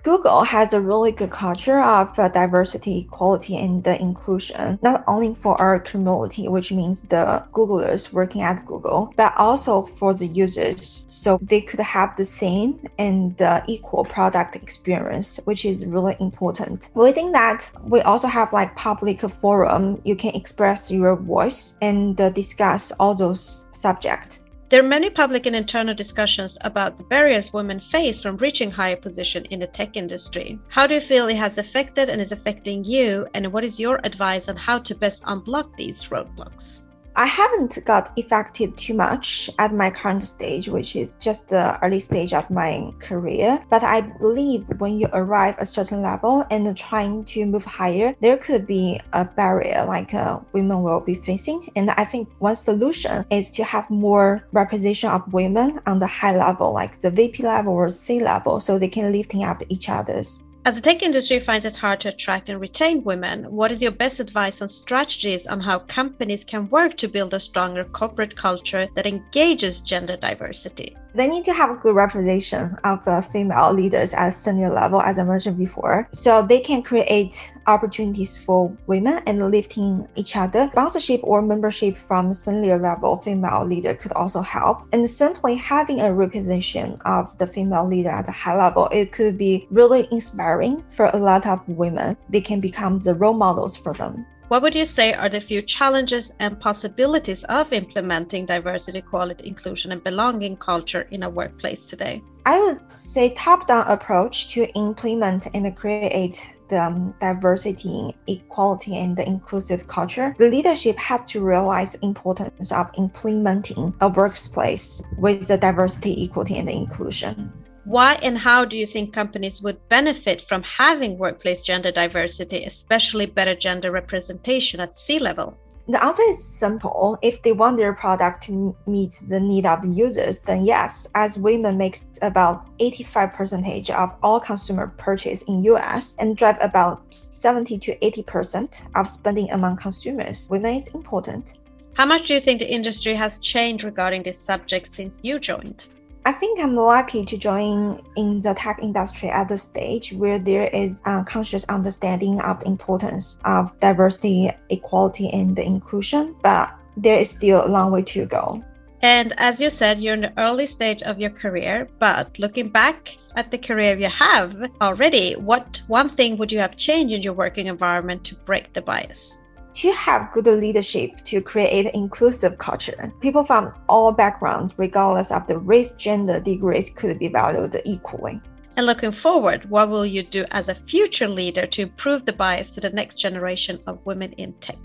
Google 0.05 0.45
has 0.45 0.75
a 0.75 0.81
really 0.83 1.13
good 1.13 1.31
culture 1.31 1.81
of 1.81 2.19
uh, 2.19 2.29
diversity, 2.29 3.09
equality, 3.09 3.57
and 3.57 3.89
uh, 3.89 3.93
inclusion, 3.93 4.79
not 4.83 5.03
only 5.09 5.35
for 5.35 5.59
our 5.59 5.81
community, 5.81 6.47
which 6.47 6.71
means 6.71 7.01
the 7.05 7.43
Googlers 7.55 8.13
working 8.13 8.43
at 8.43 8.67
Google, 8.67 9.15
but 9.17 9.33
also 9.39 9.81
for 9.81 10.13
the 10.13 10.27
users, 10.27 11.07
so 11.09 11.39
they 11.41 11.63
could 11.63 11.81
have 11.81 12.15
the 12.19 12.25
same 12.27 12.87
and 12.99 13.41
uh, 13.41 13.63
equal 13.67 14.05
product 14.05 14.57
experience, 14.57 15.41
which 15.45 15.65
is 15.65 15.87
really 15.87 16.19
important. 16.21 16.91
Within 16.93 17.33
that, 17.33 17.71
we 17.85 18.03
also 18.03 18.29
have 18.29 18.53
like 18.53 18.77
public 18.77 19.23
forum. 19.23 20.03
You 20.05 20.17
can 20.17 20.35
express 20.35 20.91
your 20.91 21.17
voice 21.17 21.79
and 21.81 22.21
uh, 22.21 22.29
discuss 22.29 22.93
all 23.01 23.15
those 23.15 23.69
subjects 23.73 24.43
there 24.75 24.83
are 24.83 24.89
many 24.89 25.09
public 25.09 25.47
and 25.47 25.55
internal 25.55 25.95
discussions 25.95 26.59
about 26.63 26.97
the 26.97 27.05
barriers 27.05 27.53
women 27.53 27.79
face 27.79 28.21
from 28.21 28.37
reaching 28.39 28.73
higher 28.73 28.97
position 28.97 29.45
in 29.53 29.61
the 29.61 29.69
tech 29.69 29.97
industry. 29.97 30.59
How 30.67 30.85
do 30.85 30.95
you 30.95 31.01
feel 31.01 31.29
it 31.29 31.37
has 31.37 31.59
affected 31.59 32.09
and 32.09 32.21
is 32.21 32.33
affecting 32.33 32.83
you, 32.83 33.25
and 33.35 33.53
what 33.53 33.63
is 33.63 33.79
your 33.79 34.01
advice 34.03 34.49
on 34.49 34.57
how 34.57 34.81
to 34.81 34.97
best 34.97 35.23
unblock 35.27 35.77
these 35.77 36.03
roadblocks? 36.07 36.81
I 37.17 37.27
haven't 37.27 37.79
got 37.85 38.17
affected 38.19 38.77
too 38.77 38.95
much 38.95 39.49
at 39.61 39.73
my 39.73 39.91
current 39.91 40.25
stage, 40.25 40.69
which 40.69 40.97
is 40.97 41.15
just 41.21 41.49
the 41.49 41.79
early 41.85 42.01
stage 42.01 42.33
of 42.35 42.51
my 42.51 42.93
career. 42.99 43.63
But 43.71 43.85
I 43.85 44.01
believe 44.01 44.67
when 44.79 44.99
you 44.99 45.09
arrive 45.13 45.55
a 45.59 45.67
certain 45.67 46.03
level 46.03 46.45
and 46.51 46.77
trying 46.77 47.25
to 47.27 47.47
move 47.47 47.65
higher, 47.65 48.17
there 48.21 48.37
could 48.37 48.67
be 48.67 49.01
a 49.13 49.25
barrier 49.25 49.85
like 49.87 50.13
uh, 50.13 50.41
women 50.53 50.83
will 50.83 51.01
be 51.01 51.15
facing. 51.15 51.71
And 51.77 51.91
I 51.93 52.05
think 52.05 52.29
one 52.41 52.57
solution 52.57 53.25
is 53.31 53.49
to 53.53 53.65
have 53.65 53.89
more 53.91 54.47
representation 54.53 55.11
of 55.11 55.33
women 55.33 55.79
on 55.87 56.01
the 56.01 56.09
high 56.09 56.37
level, 56.37 56.73
like 56.73 57.01
the 57.01 57.11
VP 57.11 57.45
level 57.45 57.75
or 57.75 57.91
C 57.91 58.19
level, 58.19 58.59
so 58.59 58.79
they 58.79 58.89
can 58.89 59.13
lifting 59.13 59.45
up 59.45 59.63
each 59.69 59.89
other's. 59.89 60.44
As 60.67 60.77
the 60.77 60.81
tech 60.81 61.03
industry 61.03 61.41
finds 61.41 61.67
it 61.67 61.77
hard 61.77 62.01
to 62.01 62.09
attract 62.09 62.49
and 62.49 62.59
retain 62.59 63.05
women, 63.05 63.45
what 63.53 63.71
is 63.71 63.83
your 63.83 63.91
best 63.91 64.19
advice 64.19 64.63
on 64.63 64.71
strategies 64.71 65.47
on 65.47 65.61
how 65.61 65.81
companies 65.81 66.43
can 66.43 66.71
work 66.71 66.97
to 66.97 67.07
build 67.07 67.35
a 67.35 67.41
stronger 67.41 67.85
corporate 67.85 68.35
culture 68.35 68.89
that 68.95 69.05
engages 69.05 69.81
gender 69.81 70.17
diversity? 70.17 70.97
They 71.15 71.29
need 71.29 71.45
to 71.45 71.53
have 71.53 71.71
a 71.71 71.75
good 71.75 71.95
representation 71.95 72.75
of 72.83 73.05
the 73.05 73.23
female 73.33 73.73
leaders 73.73 74.15
at 74.15 74.31
senior 74.31 74.71
level, 74.71 75.01
as 75.01 75.17
I 75.17 75.23
mentioned 75.23 75.57
before, 75.57 76.09
so 76.13 76.43
they 76.43 76.59
can 76.59 76.83
create 76.83 77.53
opportunities 77.69 78.37
for 78.37 78.77
women 78.87 79.23
and 79.27 79.51
lifting 79.51 80.09
each 80.17 80.37
other. 80.37 80.69
Sponsorship 80.73 81.21
or 81.23 81.41
membership 81.41 81.97
from 81.97 82.33
senior 82.35 82.79
level 82.79 83.19
female 83.19 83.65
leader 83.65 83.95
could 83.95 84.13
also 84.13 84.43
help. 84.43 84.89
And 84.93 85.09
simply 85.09 85.55
having 85.55 86.01
a 86.01 86.13
representation 86.13 86.99
of 87.05 87.39
the 87.39 87.47
female 87.47 87.87
leader 87.87 88.11
at 88.11 88.29
a 88.29 88.33
high 88.33 88.59
level, 88.59 88.89
it 88.91 89.13
could 89.13 89.39
be 89.39 89.69
really 89.71 90.09
inspiring 90.11 90.83
for 90.91 91.07
a 91.07 91.17
lot 91.17 91.47
of 91.47 91.61
women. 91.69 92.17
They 92.29 92.41
can 92.41 92.61
become 92.61 92.99
the 92.99 93.15
role 93.15 93.35
models 93.35 93.77
for 93.77 93.95
them. 93.95 94.27
What 94.55 94.63
would 94.63 94.77
you 94.77 94.85
say 94.85 95.13
are 95.13 95.29
the 95.29 95.41
few 95.41 95.63
challenges 95.63 96.33
and 96.39 96.61
possibilities 96.61 97.43
of 97.49 97.73
implementing 97.73 98.47
diversity, 98.47 98.99
equality, 98.99 99.49
inclusion, 99.49 99.91
and 99.91 100.05
belonging 100.05 100.57
culture 100.59 101.09
in 101.11 101.25
a 101.25 101.29
workplace 101.29 101.87
today? 101.87 102.23
I 102.47 102.61
would 102.61 102.89
say 102.89 103.35
top-down 103.35 103.89
approach 103.89 104.51
to 104.51 104.73
implement 104.75 105.49
and 105.55 105.77
create 105.77 106.55
the 106.69 106.85
um, 106.85 107.15
diversity, 107.21 108.15
equality, 108.29 108.97
and 108.97 109.17
the 109.17 109.27
inclusive 109.27 109.89
culture. 109.89 110.37
The 110.39 110.49
leadership 110.49 110.97
has 110.99 111.23
to 111.33 111.41
realize 111.41 111.95
the 111.95 112.05
importance 112.05 112.71
of 112.71 112.93
implementing 112.97 113.93
a 114.01 114.09
workplace 114.09 115.03
with 115.19 115.49
the 115.49 115.59
diversity, 115.59 116.23
equality, 116.23 116.59
and 116.59 116.71
inclusion. 116.71 117.53
Why 117.85 118.15
and 118.23 118.39
how 118.39 118.65
do 118.65 118.79
you 118.79 118.87
think 118.87 119.13
companies 119.13 119.61
would 119.61 119.89
benefit 119.91 120.41
from 120.41 120.63
having 120.63 121.19
workplace 121.19 121.63
gender 121.63 121.93
diversity, 121.93 122.65
especially 122.65 123.27
better 123.27 123.55
gender 123.55 123.91
representation 123.91 124.81
at 124.81 124.97
C 124.97 125.19
level? 125.19 125.55
The 125.87 126.03
answer 126.03 126.23
is 126.23 126.43
simple. 126.43 127.19
If 127.21 127.43
they 127.43 127.53
want 127.53 127.77
their 127.77 127.93
product 127.93 128.45
to 128.45 128.75
meet 128.87 129.23
the 129.29 129.39
need 129.39 129.67
of 129.67 129.83
the 129.83 129.89
users, 129.89 130.39
then 130.39 130.65
yes, 130.65 131.07
as 131.15 131.37
women 131.37 131.77
makes 131.77 132.07
about 132.23 132.67
85% 132.79 133.91
of 133.91 134.15
all 134.23 134.41
consumer 134.41 134.95
purchase 134.97 135.43
in 135.43 135.63
US 135.65 136.17
and 136.19 136.39
drive 136.39 136.57
about 136.63 137.03
70 137.29 137.79
to 137.81 137.99
80% 137.99 138.81
of 138.95 139.07
spending 139.07 139.51
among 139.51 139.77
consumers, 139.77 140.49
women 140.49 140.75
is 140.75 140.89
important. 140.95 141.59
How 141.93 142.07
much 142.07 142.29
do 142.29 142.35
you 142.35 142.41
think 142.41 142.61
the 142.61 142.73
industry 142.73 143.15
has 143.15 143.39
changed 143.39 143.85
regarding 143.85 144.23
this 144.23 144.39
subject 144.39 144.87
since 144.87 145.23
you 145.23 145.39
joined? 145.39 145.87
I 146.27 146.33
think 146.33 146.59
I'm 146.59 146.75
lucky 146.75 147.23
to 147.27 147.37
join 147.37 148.03
in 148.17 148.41
the 148.41 148.55
tech 148.55 148.79
industry 148.81 149.29
at 149.29 149.49
the 149.49 149.59
stage 149.59 150.15
where 150.15 150.39
there 150.39 150.69
is 150.69 151.03
a 151.05 151.23
conscious 151.23 151.65
understanding 151.65 152.41
of 152.41 152.61
the 152.61 152.67
importance 152.67 153.39
of 153.45 153.79
diversity, 153.81 154.51
equality, 154.71 155.29
and 155.31 155.59
inclusion, 155.59 156.35
but 156.43 156.73
there 156.97 157.19
is 157.19 157.29
still 157.29 157.67
a 157.67 157.69
long 157.69 157.93
way 157.93 158.01
to 158.03 158.25
go. 158.25 158.65
And 159.03 159.35
as 159.37 159.61
you 159.61 159.69
said, 159.69 160.03
you're 160.03 160.15
in 160.15 160.23
the 160.23 160.33
early 160.39 160.65
stage 160.65 161.03
of 161.03 161.21
your 161.21 161.29
career, 161.29 161.89
but 161.99 162.39
looking 162.39 162.71
back 162.71 163.19
at 163.37 163.51
the 163.51 163.59
career 163.59 163.99
you 163.99 164.09
have 164.09 164.71
already, 164.81 165.35
what 165.35 165.83
one 165.89 166.09
thing 166.09 166.39
would 166.39 166.51
you 166.51 166.59
have 166.59 166.79
changed 166.79 167.13
in 167.13 167.21
your 167.21 167.35
working 167.35 167.67
environment 167.67 168.25
to 168.25 168.35
break 168.47 168.73
the 168.73 168.81
bias? 168.81 169.41
To 169.75 169.93
have 169.93 170.33
good 170.33 170.47
leadership 170.47 171.17
to 171.25 171.41
create 171.41 171.93
inclusive 171.95 172.59
culture. 172.59 173.13
People 173.21 173.45
from 173.45 173.73
all 173.89 174.13
backgrounds, 174.13 174.73
regardless 174.77 175.33
of 175.33 175.47
the 175.47 175.59
race, 175.59 175.93
gender, 175.93 176.41
degrees, 176.41 176.91
could 176.91 177.19
be 177.19 177.29
valued 177.29 177.81
equally. 177.85 178.41
And 178.77 178.87
looking 178.87 179.13
forward, 179.13 179.71
what 179.71 179.89
will 179.89 180.07
you 180.07 180.23
do 180.23 180.45
as 180.51 180.69
a 180.69 180.75
future 180.75 181.29
leader 181.29 181.67
to 181.67 181.83
improve 181.83 182.25
the 182.25 182.33
bias 182.33 182.75
for 182.75 182.81
the 182.81 182.91
next 182.91 183.17
generation 183.17 183.79
of 183.87 184.05
women 184.05 184.33
in 184.33 184.53
tech? 184.55 184.79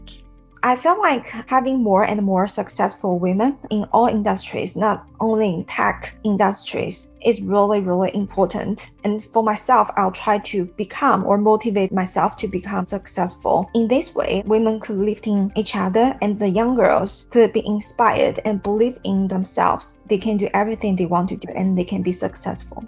I 0.62 0.76
feel 0.76 1.00
like 1.00 1.30
having 1.48 1.82
more 1.82 2.04
and 2.04 2.22
more 2.22 2.46
successful 2.46 3.18
women 3.18 3.58
in 3.70 3.86
all 3.94 4.08
industries, 4.08 4.76
not 4.76 5.06
only 5.22 5.54
in 5.54 5.64
tech 5.64 6.16
industries, 6.26 7.14
is 7.24 7.42
really, 7.42 7.80
really 7.80 8.14
important. 8.14 8.92
And 9.06 9.24
for 9.24 9.42
myself, 9.42 9.90
I'll 9.96 10.12
try 10.12 10.38
to 10.40 10.66
become 10.66 11.26
or 11.26 11.38
motivate 11.38 11.94
myself 11.94 12.36
to 12.38 12.48
become 12.48 12.86
successful. 12.86 13.70
In 13.74 13.88
this 13.88 14.14
way, 14.14 14.44
women 14.46 14.82
could 14.82 14.98
lift 14.98 15.28
in 15.28 15.52
each 15.56 15.78
other 15.78 16.18
and 16.22 16.38
the 16.38 16.50
young 16.50 16.76
girls 16.76 17.30
could 17.32 17.54
be 17.54 17.66
inspired 17.66 18.40
and 18.44 18.62
believe 18.62 19.00
in 19.06 19.30
themselves. 19.30 20.00
They 20.10 20.18
can 20.18 20.36
do 20.36 20.50
everything 20.54 20.98
they 20.98 21.06
want 21.06 21.30
to 21.30 21.38
do 21.38 21.48
and 21.56 21.78
they 21.78 21.86
can 21.86 22.02
be 22.02 22.12
successful. 22.12 22.86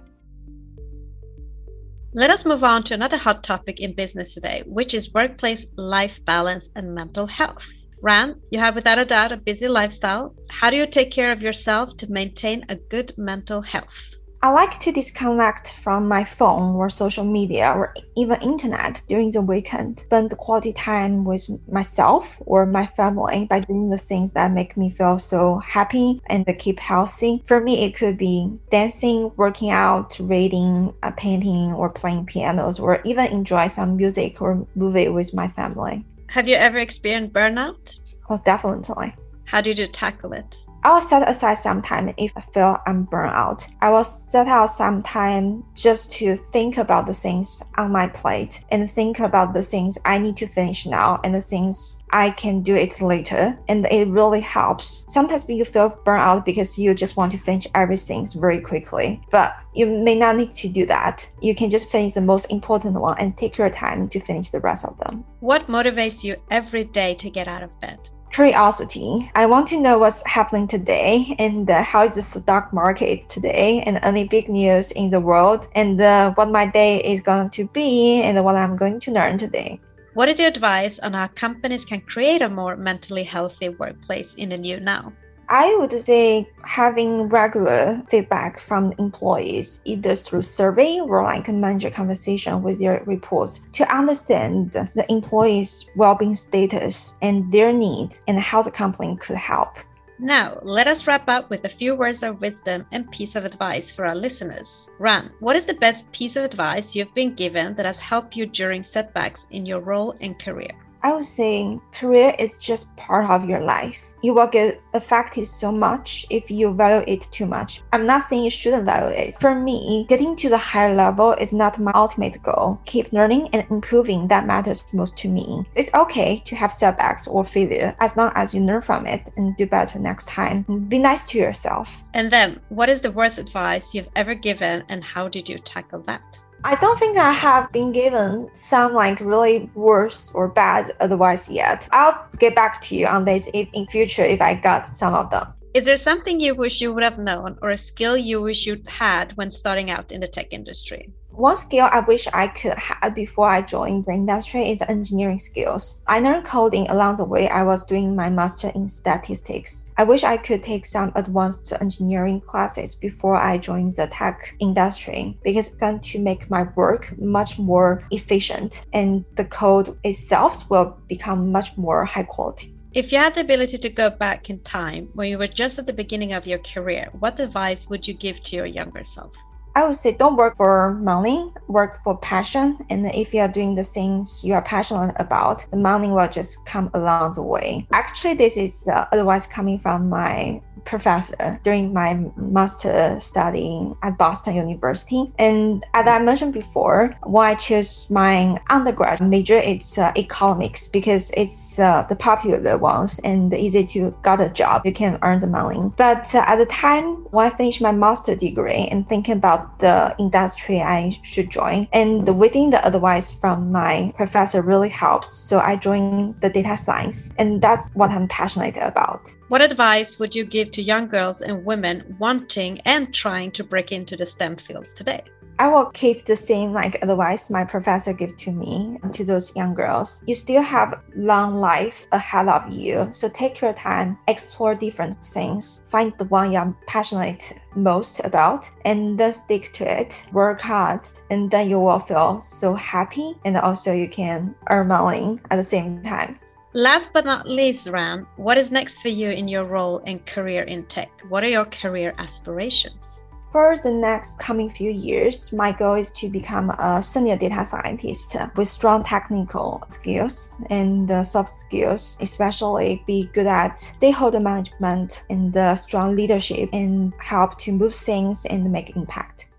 Let 2.13 2.29
us 2.29 2.43
move 2.43 2.61
on 2.61 2.83
to 2.83 2.93
another 2.93 3.15
hot 3.15 3.41
topic 3.41 3.79
in 3.79 3.95
business 3.95 4.33
today, 4.33 4.63
which 4.65 4.93
is 4.93 5.13
workplace 5.13 5.65
life 5.77 6.19
balance 6.25 6.69
and 6.75 6.93
mental 6.93 7.25
health. 7.25 7.65
Ran, 8.01 8.35
you 8.51 8.59
have 8.59 8.75
without 8.75 8.99
a 8.99 9.05
doubt 9.05 9.31
a 9.31 9.37
busy 9.37 9.69
lifestyle. 9.69 10.35
How 10.49 10.69
do 10.69 10.75
you 10.75 10.87
take 10.87 11.09
care 11.09 11.31
of 11.31 11.41
yourself 11.41 11.95
to 11.97 12.11
maintain 12.11 12.65
a 12.67 12.75
good 12.75 13.13
mental 13.17 13.61
health? 13.61 14.15
I 14.43 14.49
like 14.49 14.79
to 14.79 14.91
disconnect 14.91 15.71
from 15.71 16.07
my 16.07 16.23
phone 16.23 16.73
or 16.75 16.89
social 16.89 17.23
media 17.23 17.73
or 17.77 17.93
even 18.17 18.41
internet 18.41 18.99
during 19.07 19.29
the 19.29 19.41
weekend. 19.41 19.99
Spend 19.99 20.35
quality 20.35 20.73
time 20.73 21.25
with 21.25 21.47
myself 21.71 22.41
or 22.47 22.65
my 22.65 22.87
family 22.87 23.45
by 23.45 23.59
doing 23.59 23.91
the 23.91 23.99
things 23.99 24.31
that 24.31 24.51
make 24.51 24.75
me 24.75 24.89
feel 24.89 25.19
so 25.19 25.59
happy 25.59 26.19
and 26.25 26.43
keep 26.57 26.79
healthy. 26.79 27.43
For 27.45 27.61
me, 27.61 27.85
it 27.85 27.95
could 27.95 28.17
be 28.17 28.51
dancing, 28.71 29.31
working 29.37 29.69
out, 29.69 30.17
reading, 30.19 30.91
uh, 31.03 31.11
painting, 31.11 31.73
or 31.73 31.89
playing 31.91 32.25
pianos, 32.25 32.79
or 32.79 32.99
even 33.05 33.25
enjoy 33.27 33.67
some 33.67 33.95
music 33.95 34.41
or 34.41 34.65
movie 34.73 35.09
with 35.09 35.35
my 35.35 35.49
family. 35.49 36.03
Have 36.29 36.47
you 36.47 36.55
ever 36.55 36.79
experienced 36.79 37.31
burnout? 37.31 37.99
Oh, 38.27 38.41
definitely. 38.43 39.13
How 39.45 39.61
did 39.61 39.77
you 39.77 39.85
tackle 39.85 40.33
it? 40.33 40.65
I 40.83 40.93
will 40.93 41.01
set 41.01 41.29
aside 41.29 41.59
some 41.59 41.81
time 41.81 42.11
if 42.17 42.33
I 42.35 42.41
feel 42.41 42.77
I'm 42.87 43.03
burnt 43.03 43.35
out. 43.35 43.67
I 43.81 43.89
will 43.91 44.03
set 44.03 44.47
out 44.47 44.71
some 44.71 45.03
time 45.03 45.63
just 45.75 46.11
to 46.13 46.37
think 46.51 46.77
about 46.77 47.05
the 47.05 47.13
things 47.13 47.61
on 47.77 47.91
my 47.91 48.07
plate 48.07 48.63
and 48.71 48.89
think 48.89 49.19
about 49.19 49.53
the 49.53 49.61
things 49.61 49.99
I 50.05 50.17
need 50.17 50.37
to 50.37 50.47
finish 50.47 50.87
now 50.87 51.19
and 51.23 51.35
the 51.35 51.41
things 51.41 51.99
I 52.11 52.31
can 52.31 52.61
do 52.61 52.75
it 52.75 52.99
later. 52.99 53.57
And 53.67 53.85
it 53.91 54.07
really 54.07 54.41
helps. 54.41 55.05
Sometimes 55.09 55.47
you 55.47 55.65
feel 55.65 55.89
burnt 56.03 56.23
out 56.23 56.45
because 56.45 56.79
you 56.79 56.93
just 56.95 57.15
want 57.15 57.31
to 57.33 57.37
finish 57.37 57.67
everything 57.75 58.25
very 58.35 58.59
quickly, 58.59 59.21
but 59.29 59.55
you 59.75 59.85
may 59.85 60.15
not 60.15 60.35
need 60.35 60.53
to 60.55 60.67
do 60.67 60.85
that. 60.87 61.29
You 61.41 61.53
can 61.53 61.69
just 61.69 61.91
finish 61.91 62.13
the 62.13 62.21
most 62.21 62.45
important 62.51 62.95
one 62.95 63.17
and 63.19 63.37
take 63.37 63.57
your 63.57 63.69
time 63.69 64.09
to 64.09 64.19
finish 64.19 64.49
the 64.49 64.59
rest 64.59 64.85
of 64.85 64.97
them. 64.97 65.23
What 65.41 65.67
motivates 65.67 66.23
you 66.23 66.37
every 66.49 66.85
day 66.85 67.13
to 67.15 67.29
get 67.29 67.47
out 67.47 67.61
of 67.63 67.79
bed? 67.79 67.99
Curiosity. 68.31 69.31
I 69.35 69.45
want 69.45 69.67
to 69.69 69.79
know 69.79 69.97
what's 69.97 70.25
happening 70.25 70.67
today 70.67 71.35
and 71.39 71.69
uh, 71.69 71.83
how 71.83 72.03
is 72.03 72.15
the 72.15 72.21
stock 72.21 72.71
market 72.73 73.27
today 73.29 73.81
and 73.85 73.99
any 74.03 74.27
big 74.27 74.49
news 74.49 74.91
in 74.91 75.09
the 75.09 75.19
world 75.19 75.67
and 75.75 75.99
uh, 75.99 76.33
what 76.35 76.49
my 76.49 76.65
day 76.65 77.03
is 77.03 77.21
going 77.21 77.49
to 77.51 77.67
be 77.67 78.21
and 78.21 78.43
what 78.43 78.55
I'm 78.55 78.77
going 78.77 78.99
to 79.01 79.11
learn 79.11 79.37
today. 79.37 79.79
What 80.13 80.27
is 80.27 80.39
your 80.39 80.49
advice 80.49 80.99
on 80.99 81.13
how 81.13 81.27
companies 81.27 81.85
can 81.85 82.01
create 82.01 82.41
a 82.41 82.49
more 82.49 82.75
mentally 82.75 83.23
healthy 83.23 83.69
workplace 83.69 84.35
in 84.35 84.49
the 84.49 84.57
new 84.57 84.79
now? 84.79 85.13
I 85.53 85.75
would 85.75 85.91
say 86.01 86.49
having 86.63 87.27
regular 87.27 88.01
feedback 88.09 88.57
from 88.57 88.93
employees, 88.97 89.81
either 89.83 90.15
through 90.15 90.43
survey 90.43 91.01
or 91.01 91.23
like 91.23 91.49
a 91.49 91.51
manager 91.51 91.89
conversation 91.89 92.63
with 92.63 92.79
your 92.79 93.03
reports 93.05 93.59
to 93.73 93.93
understand 93.93 94.71
the 94.71 95.05
employees' 95.11 95.89
well-being 95.97 96.35
status 96.35 97.15
and 97.21 97.51
their 97.51 97.73
need 97.73 98.17
and 98.29 98.39
how 98.39 98.61
the 98.61 98.71
company 98.71 99.17
could 99.17 99.35
help. 99.35 99.77
Now, 100.19 100.57
let 100.61 100.87
us 100.87 101.05
wrap 101.05 101.27
up 101.27 101.49
with 101.49 101.65
a 101.65 101.69
few 101.69 101.95
words 101.95 102.23
of 102.23 102.39
wisdom 102.39 102.85
and 102.93 103.11
piece 103.11 103.35
of 103.35 103.43
advice 103.43 103.91
for 103.91 104.05
our 104.05 104.15
listeners. 104.15 104.89
Ran, 104.99 105.31
what 105.41 105.57
is 105.57 105.65
the 105.65 105.73
best 105.73 106.09
piece 106.13 106.37
of 106.37 106.45
advice 106.45 106.95
you've 106.95 107.13
been 107.13 107.35
given 107.35 107.75
that 107.75 107.85
has 107.85 107.99
helped 107.99 108.37
you 108.37 108.45
during 108.45 108.83
setbacks 108.83 109.47
in 109.51 109.65
your 109.65 109.81
role 109.81 110.15
and 110.21 110.39
career? 110.39 110.71
I 111.03 111.13
was 111.13 111.27
saying 111.27 111.81
career 111.91 112.35
is 112.37 112.53
just 112.59 112.95
part 112.95 113.29
of 113.29 113.49
your 113.49 113.61
life. 113.61 114.13
You 114.21 114.33
will 114.33 114.47
get 114.47 114.81
affected 114.93 115.47
so 115.47 115.71
much 115.71 116.27
if 116.29 116.51
you 116.51 116.73
value 116.73 117.03
it 117.07 117.27
too 117.31 117.45
much. 117.45 117.81
I'm 117.91 118.05
not 118.05 118.23
saying 118.23 118.43
you 118.43 118.49
shouldn't 118.51 118.85
value 118.85 119.15
it. 119.15 119.39
For 119.39 119.55
me, 119.55 120.05
getting 120.09 120.35
to 120.37 120.49
the 120.49 120.57
higher 120.57 120.93
level 120.93 121.33
is 121.33 121.53
not 121.53 121.79
my 121.79 121.91
ultimate 121.95 122.41
goal. 122.43 122.79
Keep 122.85 123.13
learning 123.13 123.49
and 123.53 123.65
improving 123.71 124.27
that 124.27 124.45
matters 124.45 124.83
most 124.93 125.17
to 125.19 125.27
me. 125.27 125.65
It's 125.75 125.93
okay 125.95 126.43
to 126.45 126.55
have 126.55 126.71
setbacks 126.71 127.27
or 127.27 127.43
failure 127.43 127.95
as 127.99 128.15
long 128.15 128.31
as 128.35 128.53
you 128.53 128.61
learn 128.61 128.81
from 128.81 129.07
it 129.07 129.31
and 129.37 129.55
do 129.55 129.65
better 129.65 129.97
next 129.97 130.27
time. 130.27 130.63
Be 130.87 130.99
nice 130.99 131.25
to 131.29 131.39
yourself. 131.39 132.03
And 132.13 132.31
then, 132.31 132.59
what 132.69 132.89
is 132.89 133.01
the 133.01 133.11
worst 133.11 133.39
advice 133.39 133.95
you've 133.95 134.09
ever 134.15 134.35
given 134.35 134.83
and 134.89 135.03
how 135.03 135.27
did 135.27 135.49
you 135.49 135.57
tackle 135.57 136.01
that? 136.03 136.21
I 136.63 136.75
don't 136.75 136.99
think 136.99 137.17
I 137.17 137.31
have 137.31 137.71
been 137.71 137.91
given 137.91 138.49
some 138.53 138.93
like 138.93 139.19
really 139.19 139.69
worse 139.73 140.31
or 140.35 140.47
bad 140.47 140.91
advice 140.99 141.49
yet. 141.49 141.89
I'll 141.91 142.23
get 142.37 142.53
back 142.53 142.81
to 142.81 142.95
you 142.95 143.07
on 143.07 143.25
this 143.25 143.49
if 143.53 143.67
in 143.73 143.87
future 143.87 144.23
if 144.23 144.41
I 144.41 144.53
got 144.53 144.87
some 144.87 145.15
of 145.15 145.31
them. 145.31 145.47
Is 145.73 145.85
there 145.85 145.97
something 145.97 146.39
you 146.39 146.53
wish 146.53 146.79
you 146.79 146.93
would 146.93 147.03
have 147.03 147.17
known 147.17 147.57
or 147.61 147.71
a 147.71 147.77
skill 147.77 148.15
you 148.15 148.41
wish 148.41 148.67
you'd 148.67 148.87
had 148.87 149.35
when 149.37 149.49
starting 149.49 149.89
out 149.89 150.11
in 150.11 150.21
the 150.21 150.27
tech 150.27 150.53
industry? 150.53 151.09
One 151.33 151.55
skill 151.55 151.87
I 151.89 152.01
wish 152.01 152.27
I 152.33 152.47
could 152.47 152.77
have 152.77 153.15
before 153.15 153.47
I 153.47 153.61
joined 153.61 154.05
the 154.05 154.11
industry 154.11 154.69
is 154.69 154.81
engineering 154.81 155.39
skills. 155.39 156.01
I 156.05 156.19
learned 156.19 156.45
coding 156.45 156.89
along 156.89 157.15
the 157.15 157.25
way 157.25 157.47
I 157.47 157.63
was 157.63 157.85
doing 157.85 158.15
my 158.15 158.29
master 158.29 158.69
in 158.75 158.89
statistics. 158.89 159.85
I 159.97 160.03
wish 160.03 160.25
I 160.25 160.35
could 160.35 160.61
take 160.61 160.85
some 160.85 161.13
advanced 161.15 161.71
engineering 161.79 162.41
classes 162.41 162.95
before 162.95 163.37
I 163.37 163.57
joined 163.57 163.95
the 163.95 164.07
tech 164.07 164.55
industry 164.59 165.37
because 165.41 165.69
it's 165.69 165.77
going 165.77 166.01
to 166.01 166.19
make 166.19 166.49
my 166.49 166.63
work 166.75 167.17
much 167.17 167.57
more 167.57 168.03
efficient 168.11 168.85
and 168.91 169.23
the 169.37 169.45
code 169.45 169.97
itself 170.03 170.69
will 170.69 170.97
become 171.07 171.51
much 171.51 171.77
more 171.77 172.03
high 172.03 172.23
quality. 172.23 172.75
If 172.93 173.13
you 173.13 173.19
had 173.19 173.35
the 173.35 173.41
ability 173.41 173.77
to 173.77 173.89
go 173.89 174.09
back 174.09 174.49
in 174.49 174.59
time 174.59 175.07
when 175.13 175.29
you 175.29 175.37
were 175.37 175.47
just 175.47 175.79
at 175.79 175.87
the 175.87 175.93
beginning 175.93 176.33
of 176.33 176.45
your 176.45 176.59
career, 176.59 177.09
what 177.17 177.39
advice 177.39 177.89
would 177.89 178.05
you 178.05 178.13
give 178.13 178.43
to 178.43 178.57
your 178.57 178.65
younger 178.65 179.05
self? 179.05 179.33
I 179.75 179.85
would 179.85 179.95
say 179.95 180.11
don't 180.11 180.35
work 180.35 180.57
for 180.57 180.93
money, 180.95 181.51
work 181.67 182.03
for 182.03 182.17
passion. 182.17 182.77
And 182.89 183.05
if 183.13 183.33
you 183.33 183.41
are 183.41 183.47
doing 183.47 183.75
the 183.75 183.83
things 183.83 184.43
you 184.43 184.53
are 184.53 184.61
passionate 184.61 185.15
about, 185.17 185.65
the 185.71 185.77
money 185.77 186.09
will 186.09 186.27
just 186.27 186.65
come 186.65 186.89
along 186.93 187.33
the 187.33 187.43
way. 187.43 187.87
Actually, 187.93 188.33
this 188.33 188.57
is 188.57 188.87
uh, 188.87 189.05
advice 189.11 189.47
coming 189.47 189.79
from 189.79 190.09
my 190.09 190.61
professor 190.85 191.59
during 191.63 191.93
my 191.93 192.19
master 192.35 193.17
study 193.19 193.91
at 194.03 194.17
Boston 194.17 194.55
University. 194.55 195.31
And 195.37 195.85
as 195.93 196.07
I 196.07 196.19
mentioned 196.19 196.53
before, 196.53 197.15
why 197.23 197.51
I 197.51 197.55
chose 197.55 198.09
my 198.09 198.59
undergrad 198.69 199.21
major, 199.21 199.57
it's 199.57 199.97
uh, 199.97 200.11
economics 200.17 200.87
because 200.87 201.31
it's 201.37 201.79
uh, 201.79 202.03
the 202.09 202.15
popular 202.15 202.77
ones 202.77 203.19
and 203.23 203.53
easy 203.53 203.85
to 203.85 204.15
get 204.23 204.41
a 204.41 204.49
job. 204.49 204.85
You 204.85 204.93
can 204.93 205.19
earn 205.21 205.39
the 205.39 205.47
money. 205.47 205.91
But 205.97 206.33
uh, 206.33 206.43
at 206.47 206.57
the 206.57 206.65
time 206.65 207.25
when 207.31 207.51
I 207.51 207.55
finished 207.55 207.81
my 207.81 207.91
master 207.91 208.35
degree 208.35 208.87
and 208.91 209.07
thinking 209.07 209.35
about 209.35 209.60
the 209.79 210.15
industry 210.19 210.81
I 210.81 211.19
should 211.23 211.49
join, 211.49 211.87
and 211.93 212.25
the, 212.25 212.33
within 212.33 212.69
the 212.69 212.85
advice 212.85 213.31
from 213.31 213.71
my 213.71 214.13
professor 214.15 214.61
really 214.61 214.89
helps. 214.89 215.29
So 215.29 215.59
I 215.59 215.75
joined 215.75 216.39
the 216.41 216.49
data 216.49 216.77
science, 216.77 217.33
and 217.37 217.61
that's 217.61 217.89
what 217.93 218.11
I'm 218.11 218.27
passionate 218.27 218.77
about. 218.77 219.33
What 219.47 219.61
advice 219.61 220.19
would 220.19 220.33
you 220.33 220.45
give 220.45 220.71
to 220.71 220.81
young 220.81 221.07
girls 221.07 221.41
and 221.41 221.65
women 221.65 222.15
wanting 222.19 222.79
and 222.81 223.13
trying 223.13 223.51
to 223.51 223.63
break 223.63 223.91
into 223.91 224.15
the 224.15 224.25
STEM 224.25 224.57
fields 224.57 224.93
today? 224.93 225.23
I 225.61 225.67
will 225.67 225.91
keep 225.91 226.25
the 226.25 226.35
same 226.35 226.73
like 226.73 227.03
advice 227.03 227.51
my 227.51 227.63
professor 227.63 228.13
gave 228.13 228.35
to 228.37 228.51
me 228.51 228.97
to 229.13 229.23
those 229.23 229.55
young 229.55 229.75
girls. 229.75 230.23
You 230.25 230.33
still 230.33 230.63
have 230.63 231.03
long 231.15 231.57
life 231.57 232.07
ahead 232.11 232.47
of 232.47 232.73
you, 232.73 233.07
so 233.11 233.29
take 233.29 233.61
your 233.61 233.73
time, 233.73 234.17
explore 234.27 234.73
different 234.73 235.23
things, 235.23 235.85
find 235.91 236.13
the 236.17 236.25
one 236.25 236.51
you're 236.51 236.75
passionate 236.87 237.53
most 237.75 238.21
about, 238.21 238.71
and 238.85 239.19
then 239.19 239.31
stick 239.33 239.71
to 239.73 239.85
it. 239.85 240.25
Work 240.33 240.61
hard, 240.61 241.07
and 241.29 241.51
then 241.51 241.69
you 241.69 241.79
will 241.79 241.99
feel 241.99 242.41
so 242.41 242.73
happy, 242.73 243.35
and 243.45 243.55
also 243.55 243.93
you 243.93 244.09
can 244.09 244.55
earn 244.71 244.87
money 244.87 245.37
at 245.51 245.57
the 245.57 245.63
same 245.63 246.01
time. 246.01 246.39
Last 246.73 247.13
but 247.13 247.23
not 247.23 247.47
least, 247.47 247.87
Ran, 247.87 248.25
what 248.35 248.57
is 248.57 248.71
next 248.71 248.95
for 248.97 249.09
you 249.09 249.29
in 249.29 249.47
your 249.47 249.65
role 249.65 250.01
and 250.07 250.25
career 250.25 250.63
in 250.63 250.85
tech? 250.85 251.11
What 251.29 251.43
are 251.43 251.49
your 251.49 251.65
career 251.65 252.15
aspirations? 252.17 253.25
For 253.51 253.75
the 253.75 253.91
next 253.91 254.39
coming 254.39 254.69
few 254.69 254.91
years, 254.91 255.51
my 255.51 255.73
goal 255.73 255.95
is 255.95 256.09
to 256.11 256.29
become 256.29 256.69
a 256.69 257.03
senior 257.03 257.35
data 257.35 257.65
scientist 257.65 258.37
with 258.55 258.69
strong 258.69 259.03
technical 259.03 259.83
skills 259.89 260.55
and 260.69 261.27
soft 261.27 261.49
skills, 261.49 262.17
especially 262.21 263.03
be 263.05 263.29
good 263.33 263.47
at 263.47 263.77
stakeholder 263.77 264.39
management 264.39 265.25
and 265.29 265.51
the 265.51 265.75
strong 265.75 266.15
leadership 266.15 266.69
and 266.71 267.11
help 267.19 267.57
to 267.59 267.73
move 267.73 267.93
things 267.93 268.45
and 268.45 268.71
make 268.71 268.95
impact. 268.95 269.49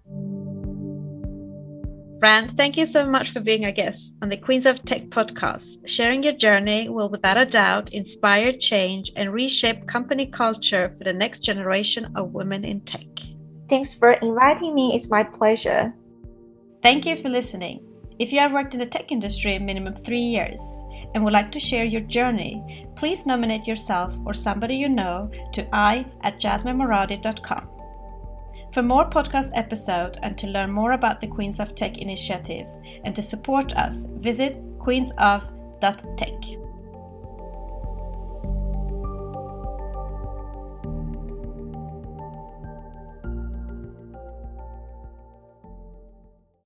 Ran, 2.23 2.49
thank 2.49 2.79
you 2.79 2.87
so 2.87 3.05
much 3.05 3.31
for 3.31 3.41
being 3.41 3.67
a 3.67 3.73
guest 3.73 4.15
on 4.23 4.31
the 4.31 4.39
Queens 4.39 4.65
of 4.65 4.83
Tech 4.87 5.11
podcast. 5.11 5.87
Sharing 5.87 6.23
your 6.23 6.33
journey 6.33 6.89
will, 6.89 7.11
without 7.11 7.37
a 7.37 7.45
doubt, 7.45 7.93
inspire 7.93 8.53
change 8.53 9.13
and 9.17 9.35
reshape 9.35 9.87
company 9.87 10.25
culture 10.25 10.89
for 10.97 11.05
the 11.05 11.13
next 11.13 11.41
generation 11.41 12.11
of 12.15 12.33
women 12.33 12.65
in 12.65 12.81
tech. 12.83 13.09
Thanks 13.73 13.95
for 13.95 14.13
inviting 14.13 14.75
me. 14.75 14.95
It's 14.95 15.09
my 15.09 15.23
pleasure. 15.23 15.95
Thank 16.83 17.07
you 17.07 17.17
for 17.17 17.31
listening. 17.31 17.81
If 18.19 18.31
you 18.31 18.39
have 18.39 18.53
worked 18.53 18.75
in 18.75 18.81
the 18.81 18.85
tech 18.85 19.11
industry 19.11 19.59
minimum 19.59 19.95
three 19.95 20.21
years 20.21 20.61
and 21.15 21.25
would 21.25 21.33
like 21.33 21.51
to 21.53 21.59
share 21.59 21.87
your 21.87 22.03
journey, 22.03 22.87
please 22.97 23.25
nominate 23.25 23.67
yourself 23.67 24.15
or 24.27 24.35
somebody 24.35 24.77
you 24.77 24.91
know 24.91 25.31
to 25.55 25.67
i 25.75 26.05
at 26.21 26.39
jasminemoradi.com. 26.39 27.67
For 28.75 28.83
more 28.83 29.09
podcast 29.09 29.53
episodes 29.55 30.19
and 30.23 30.37
to 30.37 30.49
learn 30.49 30.71
more 30.71 30.93
about 30.93 31.23
the 31.23 31.27
Queens 31.27 31.59
of 31.59 31.75
Tech 31.75 31.97
initiative 31.97 32.67
and 33.07 33.17
to 33.17 33.23
support 33.23 33.75
us, 33.75 34.05
visit 34.19 34.55
queensof.tech. 34.81 36.62